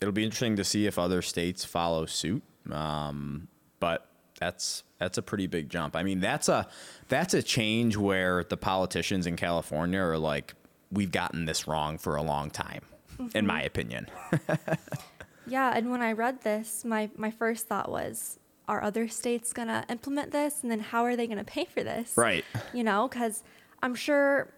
it'll 0.00 0.12
be 0.12 0.22
interesting 0.22 0.54
to 0.56 0.64
see 0.64 0.86
if 0.86 0.98
other 0.98 1.20
states 1.20 1.64
follow 1.64 2.06
suit. 2.06 2.44
Um, 2.70 3.48
but 3.80 4.06
that's 4.38 4.84
that's 4.98 5.18
a 5.18 5.22
pretty 5.22 5.48
big 5.48 5.68
jump. 5.68 5.96
I 5.96 6.04
mean, 6.04 6.20
that's 6.20 6.48
a 6.48 6.68
that's 7.08 7.34
a 7.34 7.42
change 7.42 7.96
where 7.96 8.44
the 8.44 8.56
politicians 8.56 9.26
in 9.26 9.34
California 9.34 10.00
are 10.00 10.18
like, 10.18 10.54
we've 10.92 11.10
gotten 11.10 11.44
this 11.44 11.66
wrong 11.66 11.98
for 11.98 12.14
a 12.14 12.22
long 12.22 12.50
time, 12.50 12.82
mm-hmm. 13.18 13.36
in 13.36 13.46
my 13.48 13.62
opinion. 13.62 14.06
yeah, 15.48 15.72
and 15.74 15.90
when 15.90 16.02
I 16.02 16.12
read 16.12 16.42
this, 16.42 16.84
my 16.84 17.10
my 17.16 17.32
first 17.32 17.66
thought 17.66 17.90
was, 17.90 18.38
are 18.70 18.82
other 18.82 19.08
states 19.08 19.52
gonna 19.52 19.84
implement 19.88 20.30
this, 20.30 20.62
and 20.62 20.70
then 20.70 20.80
how 20.80 21.04
are 21.04 21.16
they 21.16 21.26
gonna 21.26 21.44
pay 21.44 21.64
for 21.64 21.82
this? 21.82 22.16
Right. 22.16 22.44
You 22.72 22.84
know, 22.84 23.08
because 23.08 23.42
I'm 23.82 23.94
sure 23.94 24.48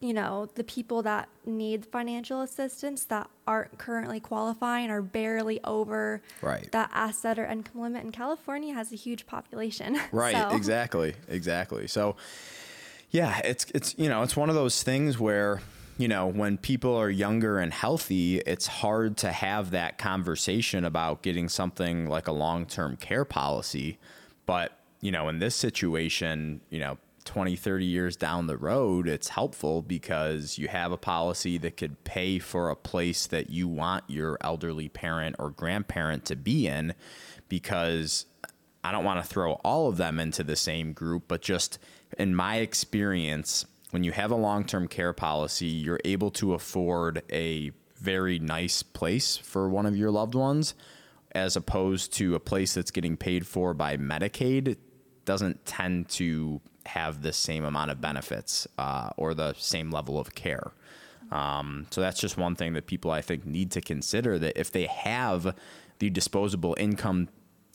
you 0.00 0.14
know, 0.14 0.48
the 0.54 0.62
people 0.62 1.02
that 1.02 1.28
need 1.44 1.84
financial 1.84 2.40
assistance 2.40 3.04
that 3.06 3.28
aren't 3.48 3.78
currently 3.78 4.20
qualifying 4.20 4.90
are 4.90 5.02
barely 5.02 5.58
over 5.64 6.22
right. 6.40 6.70
that 6.70 6.88
asset 6.92 7.36
or 7.36 7.44
income 7.44 7.82
limit. 7.82 8.04
And 8.04 8.12
California 8.12 8.72
has 8.74 8.92
a 8.92 8.96
huge 8.96 9.26
population. 9.26 9.98
Right, 10.12 10.36
so. 10.36 10.56
exactly. 10.56 11.14
Exactly. 11.28 11.86
So 11.88 12.16
yeah, 13.10 13.40
it's 13.44 13.66
it's 13.74 13.98
you 13.98 14.08
know, 14.08 14.22
it's 14.22 14.36
one 14.36 14.48
of 14.48 14.54
those 14.54 14.82
things 14.82 15.18
where 15.18 15.60
you 15.98 16.06
know, 16.06 16.28
when 16.28 16.56
people 16.56 16.94
are 16.94 17.10
younger 17.10 17.58
and 17.58 17.72
healthy, 17.72 18.38
it's 18.38 18.68
hard 18.68 19.16
to 19.18 19.32
have 19.32 19.72
that 19.72 19.98
conversation 19.98 20.84
about 20.84 21.22
getting 21.22 21.48
something 21.48 22.08
like 22.08 22.28
a 22.28 22.32
long 22.32 22.66
term 22.66 22.96
care 22.96 23.24
policy. 23.24 23.98
But, 24.46 24.78
you 25.00 25.10
know, 25.10 25.28
in 25.28 25.40
this 25.40 25.56
situation, 25.56 26.60
you 26.70 26.78
know, 26.78 26.98
20, 27.24 27.56
30 27.56 27.84
years 27.84 28.16
down 28.16 28.46
the 28.46 28.56
road, 28.56 29.08
it's 29.08 29.28
helpful 29.28 29.82
because 29.82 30.56
you 30.56 30.68
have 30.68 30.92
a 30.92 30.96
policy 30.96 31.58
that 31.58 31.76
could 31.76 32.02
pay 32.04 32.38
for 32.38 32.70
a 32.70 32.76
place 32.76 33.26
that 33.26 33.50
you 33.50 33.66
want 33.68 34.04
your 34.06 34.38
elderly 34.40 34.88
parent 34.88 35.36
or 35.38 35.50
grandparent 35.50 36.24
to 36.26 36.36
be 36.36 36.68
in 36.68 36.94
because 37.48 38.24
I 38.84 38.92
don't 38.92 39.04
want 39.04 39.22
to 39.22 39.28
throw 39.28 39.54
all 39.64 39.88
of 39.88 39.96
them 39.96 40.20
into 40.20 40.44
the 40.44 40.56
same 40.56 40.92
group, 40.92 41.24
but 41.26 41.42
just 41.42 41.78
in 42.16 42.34
my 42.34 42.58
experience, 42.58 43.66
when 43.90 44.04
you 44.04 44.12
have 44.12 44.30
a 44.30 44.36
long 44.36 44.64
term 44.64 44.88
care 44.88 45.12
policy, 45.12 45.66
you're 45.66 46.00
able 46.04 46.30
to 46.32 46.54
afford 46.54 47.22
a 47.32 47.72
very 47.96 48.38
nice 48.38 48.82
place 48.82 49.36
for 49.36 49.68
one 49.68 49.86
of 49.86 49.96
your 49.96 50.10
loved 50.10 50.34
ones 50.34 50.74
as 51.32 51.56
opposed 51.56 52.12
to 52.14 52.34
a 52.34 52.40
place 52.40 52.74
that's 52.74 52.90
getting 52.90 53.16
paid 53.16 53.46
for 53.46 53.74
by 53.74 53.96
Medicaid 53.96 54.76
doesn't 55.24 55.64
tend 55.66 56.08
to 56.08 56.60
have 56.86 57.22
the 57.22 57.32
same 57.32 57.64
amount 57.64 57.90
of 57.90 58.00
benefits 58.00 58.66
uh, 58.78 59.10
or 59.16 59.34
the 59.34 59.52
same 59.54 59.90
level 59.90 60.18
of 60.18 60.34
care. 60.34 60.72
Um, 61.30 61.86
so 61.90 62.00
that's 62.00 62.18
just 62.18 62.38
one 62.38 62.54
thing 62.54 62.72
that 62.72 62.86
people 62.86 63.10
I 63.10 63.20
think 63.20 63.44
need 63.44 63.70
to 63.72 63.82
consider 63.82 64.38
that 64.38 64.58
if 64.58 64.72
they 64.72 64.86
have 64.86 65.54
the 65.98 66.08
disposable 66.08 66.74
income 66.78 67.28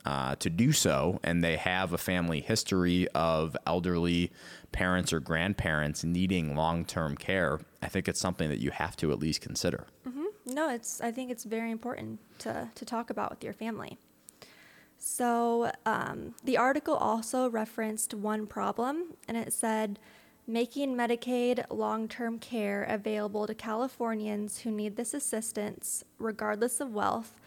uh, 0.05 0.35
to 0.35 0.49
do 0.49 0.71
so 0.71 1.19
and 1.23 1.43
they 1.43 1.57
have 1.57 1.93
a 1.93 1.97
family 1.97 2.41
history 2.41 3.07
of 3.09 3.55
elderly 3.65 4.31
parents 4.71 5.13
or 5.13 5.19
grandparents 5.19 6.03
needing 6.03 6.55
long-term 6.55 7.15
care, 7.15 7.59
I 7.81 7.87
think 7.87 8.07
it's 8.07 8.19
something 8.19 8.49
that 8.49 8.59
you 8.59 8.71
have 8.71 8.97
to 8.97 9.11
at 9.11 9.19
least 9.19 9.41
consider. 9.41 9.87
Mm-hmm. 10.07 10.23
No, 10.53 10.69
it's. 10.69 10.99
I 10.99 11.11
think 11.11 11.31
it's 11.31 11.45
very 11.45 11.71
important 11.71 12.19
to 12.39 12.69
to 12.75 12.85
talk 12.85 13.09
about 13.09 13.29
with 13.29 13.43
your 13.43 13.53
family. 13.53 13.97
So 14.97 15.71
um, 15.85 16.35
the 16.43 16.57
article 16.57 16.95
also 16.95 17.49
referenced 17.49 18.13
one 18.13 18.47
problem, 18.47 19.15
and 19.27 19.37
it 19.37 19.53
said 19.53 19.99
making 20.47 20.95
Medicaid 20.95 21.63
long 21.69 22.07
term 22.07 22.39
care 22.39 22.83
available 22.83 23.47
to 23.47 23.55
Californians 23.55 24.59
who 24.59 24.71
need 24.71 24.95
this 24.95 25.13
assistance, 25.13 26.03
regardless 26.19 26.81
of 26.81 26.93
wealth, 26.93 27.39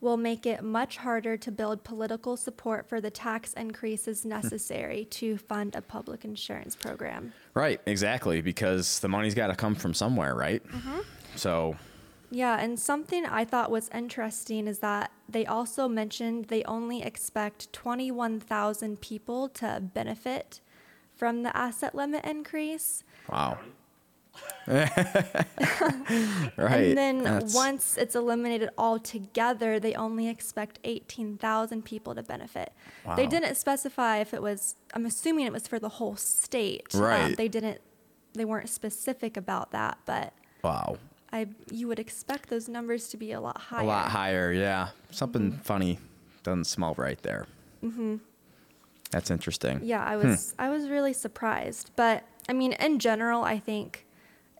will 0.00 0.16
make 0.16 0.46
it 0.46 0.62
much 0.62 0.98
harder 0.98 1.36
to 1.36 1.50
build 1.50 1.82
political 1.82 2.36
support 2.36 2.88
for 2.88 3.00
the 3.00 3.10
tax 3.10 3.52
increases 3.54 4.22
hmm. 4.22 4.30
necessary 4.30 5.04
to 5.06 5.38
fund 5.38 5.74
a 5.74 5.82
public 5.82 6.24
insurance 6.24 6.76
program. 6.76 7.32
Right, 7.54 7.80
exactly, 7.86 8.40
because 8.40 9.00
the 9.00 9.08
money's 9.08 9.34
got 9.34 9.48
to 9.48 9.54
come 9.54 9.74
from 9.74 9.94
somewhere, 9.94 10.34
right? 10.34 10.66
Mm-hmm. 10.66 11.00
So 11.36 11.76
yeah, 12.30 12.58
and 12.60 12.78
something 12.78 13.24
I 13.24 13.44
thought 13.44 13.70
was 13.70 13.88
interesting 13.94 14.66
is 14.66 14.80
that 14.80 15.10
they 15.28 15.46
also 15.46 15.88
mentioned 15.88 16.46
they 16.46 16.64
only 16.64 17.02
expect 17.02 17.72
21,000 17.72 19.00
people 19.00 19.48
to 19.50 19.80
benefit 19.94 20.60
from 21.14 21.42
the 21.44 21.56
asset 21.56 21.94
limit 21.94 22.24
increase. 22.24 23.04
Wow. 23.30 23.58
right. 24.66 24.88
And 26.56 26.98
then 26.98 27.22
That's... 27.22 27.54
once 27.54 27.96
it's 27.96 28.14
eliminated 28.14 28.70
altogether, 28.76 29.78
they 29.78 29.94
only 29.94 30.28
expect 30.28 30.78
18,000 30.84 31.84
people 31.84 32.14
to 32.14 32.22
benefit. 32.22 32.72
Wow. 33.04 33.16
They 33.16 33.26
didn't 33.26 33.56
specify 33.56 34.18
if 34.18 34.34
it 34.34 34.42
was, 34.42 34.76
I'm 34.94 35.06
assuming 35.06 35.46
it 35.46 35.52
was 35.52 35.68
for 35.68 35.78
the 35.78 35.88
whole 35.88 36.16
state. 36.16 36.94
Um, 36.94 37.00
right. 37.00 37.24
Um, 37.24 37.34
they 37.34 37.48
didn't, 37.48 37.80
they 38.34 38.44
weren't 38.44 38.68
specific 38.68 39.36
about 39.36 39.72
that, 39.72 39.98
but. 40.04 40.32
Wow. 40.62 40.98
I 41.32 41.48
you 41.70 41.88
would 41.88 41.98
expect 41.98 42.48
those 42.48 42.68
numbers 42.68 43.08
to 43.08 43.16
be 43.16 43.32
a 43.32 43.40
lot 43.40 43.58
higher. 43.58 43.82
A 43.82 43.86
lot 43.86 44.10
higher, 44.10 44.52
yeah. 44.52 44.88
Something 45.10 45.52
mm-hmm. 45.52 45.60
funny 45.62 45.98
doesn't 46.42 46.64
smell 46.64 46.94
right 46.96 47.20
there. 47.22 47.46
Mm-hmm. 47.82 48.16
That's 49.10 49.30
interesting. 49.30 49.80
Yeah, 49.82 50.04
I 50.04 50.16
was 50.16 50.52
hmm. 50.52 50.62
I 50.62 50.68
was 50.70 50.88
really 50.88 51.12
surprised, 51.12 51.90
but 51.96 52.24
I 52.48 52.52
mean, 52.52 52.72
in 52.72 52.98
general, 52.98 53.42
I 53.42 53.58
think 53.58 54.06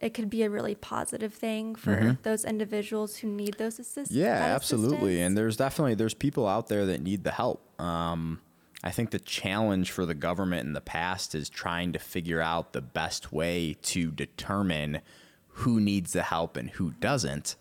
it 0.01 0.13
could 0.13 0.29
be 0.29 0.43
a 0.43 0.51
really 0.51 0.75
positive 0.75 1.33
thing 1.33 1.75
for 1.75 1.97
mm-hmm. 1.97 2.11
those 2.23 2.45
individuals 2.45 3.17
who 3.17 3.29
need 3.29 3.55
those 3.59 3.79
assistance. 3.79 4.11
Yeah, 4.11 4.35
absolutely. 4.55 5.21
And 5.23 5.37
there's 5.37 5.57
definitely 5.57 5.95
there's 5.95 6.15
people 6.15 6.47
out 6.47 6.69
there 6.69 6.85
that 6.87 7.03
need 7.03 7.25
the 7.25 7.31
help. 7.31 7.63
Um, 7.81 8.41
I 8.83 8.91
think 8.91 9.11
the 9.11 9.19
challenge 9.19 9.91
for 9.91 10.05
the 10.05 10.15
government 10.15 10.67
in 10.67 10.75
the 10.75 10.81
past 10.81 11.35
is 11.35 11.49
trying 11.49 11.93
to 11.93 11.99
figure 11.99 12.41
out 12.41 12.73
the 12.73 12.83
best 12.83 13.33
way 13.33 13.77
to 13.83 14.11
determine 14.11 15.01
who 15.49 15.81
needs 15.81 16.13
the 16.13 16.23
help 16.23 16.57
and 16.57 16.71
who 16.71 16.93
doesn't. 17.01 17.57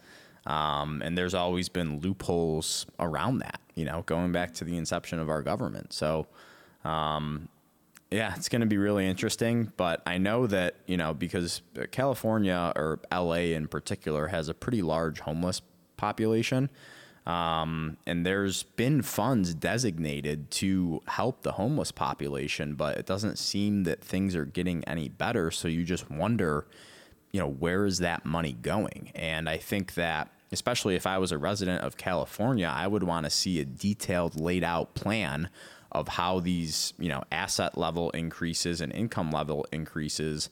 Um, 0.46 1.02
and 1.02 1.18
there's 1.18 1.34
always 1.34 1.70
been 1.70 2.00
loopholes 2.02 2.86
around 3.00 3.40
that, 3.40 3.60
you 3.76 3.86
know, 3.86 4.04
going 4.06 4.32
back 4.32 4.54
to 4.56 4.66
the 4.66 4.78
inception 4.78 5.20
of 5.20 5.30
our 5.30 5.42
government. 5.42 5.94
So, 5.94 6.28
um, 6.84 7.48
yeah, 8.16 8.34
it's 8.36 8.48
going 8.48 8.62
to 8.62 8.68
be 8.68 8.78
really 8.78 9.08
interesting. 9.08 9.74
But 9.76 10.02
I 10.06 10.18
know 10.18 10.48
that, 10.48 10.76
you 10.88 10.96
know, 10.96 11.14
because 11.14 11.62
California 11.92 12.72
or 12.76 13.00
LA 13.12 13.54
in 13.54 13.68
particular 13.68 14.28
has 14.28 14.48
a 14.48 14.54
pretty 14.54 14.82
large 14.82 15.20
homeless 15.20 15.62
population. 15.98 16.70
Um, 17.26 17.98
and 18.08 18.26
there's 18.26 18.64
been 18.64 19.02
funds 19.02 19.54
designated 19.54 20.50
to 20.52 21.02
help 21.08 21.42
the 21.42 21.54
homeless 21.54 21.92
population, 21.92 22.76
but 22.76 22.98
it 22.98 23.06
doesn't 23.06 23.38
seem 23.38 23.84
that 23.84 24.02
things 24.02 24.36
are 24.36 24.46
getting 24.46 24.84
any 24.86 25.10
better. 25.10 25.52
So 25.52 25.68
you 25.68 25.84
just 25.84 26.10
wonder, 26.10 26.68
you 27.34 27.40
know, 27.42 27.50
where 27.50 27.86
is 27.86 27.98
that 27.98 28.26
money 28.26 28.54
going? 28.54 29.12
And 29.14 29.50
I 29.50 29.58
think 29.58 29.96
that 29.96 30.32
especially 30.52 30.96
if 30.96 31.06
I 31.06 31.18
was 31.18 31.32
a 31.34 31.38
resident 31.38 31.82
of 31.82 31.98
California, 31.98 32.72
I 32.74 32.88
would 32.88 33.04
want 33.04 33.26
to 33.26 33.30
see 33.30 33.60
a 33.60 33.66
detailed 33.66 34.40
laid 34.40 34.64
out 34.64 34.94
plan 34.94 35.50
of 35.96 36.08
how 36.10 36.40
these, 36.40 36.94
you 37.00 37.10
know, 37.10 37.24
asset 37.32 37.78
level 37.78 38.10
increases 38.12 38.82
and 38.82 38.92
income 38.94 39.32
level 39.32 39.66
increases 39.72 40.50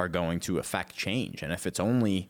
are 0.00 0.08
going 0.08 0.40
to 0.40 0.58
affect 0.58 0.96
change. 0.96 1.42
And 1.42 1.52
if 1.52 1.66
it's 1.66 1.80
only 1.80 2.28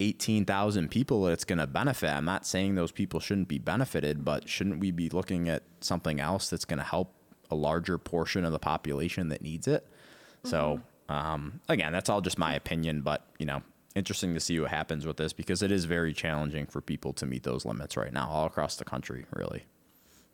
18,000 0.00 0.90
people 0.90 1.24
that 1.24 1.32
it's 1.32 1.44
going 1.44 1.58
to 1.58 1.66
benefit, 1.66 2.10
I'm 2.10 2.24
not 2.24 2.46
saying 2.46 2.74
those 2.74 2.92
people 2.92 3.20
shouldn't 3.20 3.48
be 3.48 3.58
benefited, 3.58 4.24
but 4.24 4.48
shouldn't 4.48 4.80
we 4.80 4.90
be 4.90 5.08
looking 5.08 5.48
at 5.48 5.62
something 5.80 6.20
else 6.20 6.50
that's 6.50 6.64
going 6.64 6.78
to 6.78 6.84
help 6.84 7.14
a 7.50 7.54
larger 7.54 7.98
portion 7.98 8.44
of 8.44 8.52
the 8.52 8.58
population 8.58 9.28
that 9.28 9.42
needs 9.42 9.66
it? 9.66 9.84
Mm-hmm. 9.84 10.48
So 10.50 10.80
um, 11.08 11.60
again, 11.68 11.92
that's 11.92 12.08
all 12.08 12.20
just 12.20 12.38
my 12.38 12.54
opinion, 12.54 13.00
but 13.02 13.26
you 13.38 13.46
know, 13.46 13.62
interesting 13.94 14.34
to 14.34 14.40
see 14.40 14.60
what 14.60 14.70
happens 14.70 15.06
with 15.06 15.16
this 15.16 15.32
because 15.32 15.62
it 15.62 15.72
is 15.72 15.84
very 15.84 16.12
challenging 16.12 16.66
for 16.66 16.80
people 16.80 17.12
to 17.14 17.26
meet 17.26 17.42
those 17.42 17.64
limits 17.64 17.96
right 17.96 18.12
now, 18.12 18.28
all 18.28 18.46
across 18.46 18.76
the 18.76 18.84
country, 18.84 19.24
really. 19.34 19.64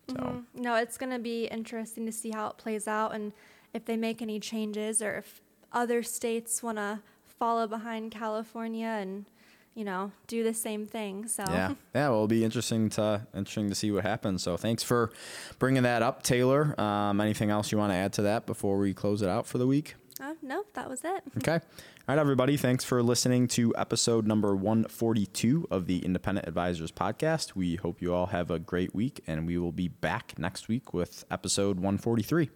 So 0.09 0.15
mm-hmm. 0.15 0.63
no, 0.63 0.77
it's 0.77 0.99
going 0.99 1.13
to 1.13 1.19
be 1.19 1.47
interesting 1.47 2.07
to 2.07 2.13
see 2.13 2.31
how 2.31 2.49
it 2.49 2.57
plays 2.57 2.87
out 2.87 3.15
and 3.15 3.33
if 3.73 3.85
they 3.85 3.97
make 3.97 4.23
any 4.23 4.39
changes 4.39 5.03
or 5.03 5.17
if 5.17 5.41
other 5.73 6.03
states 6.03 6.63
want 6.63 6.79
to 6.79 7.01
follow 7.39 7.67
behind 7.67 8.13
California 8.13 8.87
and 8.87 9.27
you 9.75 9.85
know 9.85 10.13
do 10.27 10.45
the 10.45 10.55
same 10.55 10.87
thing. 10.87 11.27
So 11.27 11.45
yeah, 11.49 11.75
yeah, 11.95 12.09
well, 12.09 12.15
it'll 12.15 12.29
be 12.29 12.45
interesting 12.45 12.89
to 12.91 13.27
interesting 13.35 13.69
to 13.69 13.75
see 13.75 13.91
what 13.91 14.05
happens. 14.05 14.43
So 14.43 14.57
thanks 14.57 14.83
for 14.83 15.13
bringing 15.59 15.83
that 15.83 16.03
up, 16.03 16.23
Taylor. 16.23 16.79
Um, 16.81 17.21
anything 17.21 17.51
else 17.51 17.73
you 17.73 17.79
want 17.79 17.93
to 17.93 17.97
add 17.97 18.13
to 18.15 18.23
that 18.23 18.47
before 18.47 18.79
we 18.79 18.95
close 18.95 19.23
it 19.23 19.29
out 19.29 19.47
for 19.47 19.59
the 19.59 19.67
week? 19.67 19.97
Uh, 20.21 20.35
no, 20.43 20.65
that 20.75 20.89
was 20.89 21.01
it. 21.05 21.23
Okay. 21.39 21.61
All 22.07 22.15
right, 22.15 22.21
everybody. 22.21 22.59
Thanks 22.59 22.85
for 22.85 23.03
listening 23.03 23.49
to 23.49 23.75
episode 23.79 24.27
number 24.27 24.55
142 24.55 25.69
of 25.71 25.87
the 25.87 26.05
Independent 26.05 26.47
Advisors 26.47 26.93
podcast. 26.93 27.57
We 27.57 27.77
hope 27.77 28.03
you 28.03 28.13
all 28.13 28.27
have 28.27 28.51
a 28.51 28.59
great 28.59 28.95
week, 28.95 29.23
and 29.27 29.47
we 29.47 29.57
will 29.57 29.73
be 29.73 29.89
back 29.89 30.39
next 30.39 30.69
week 30.69 30.93
with 30.93 31.25
episode 31.31 31.77
143. 31.77 32.51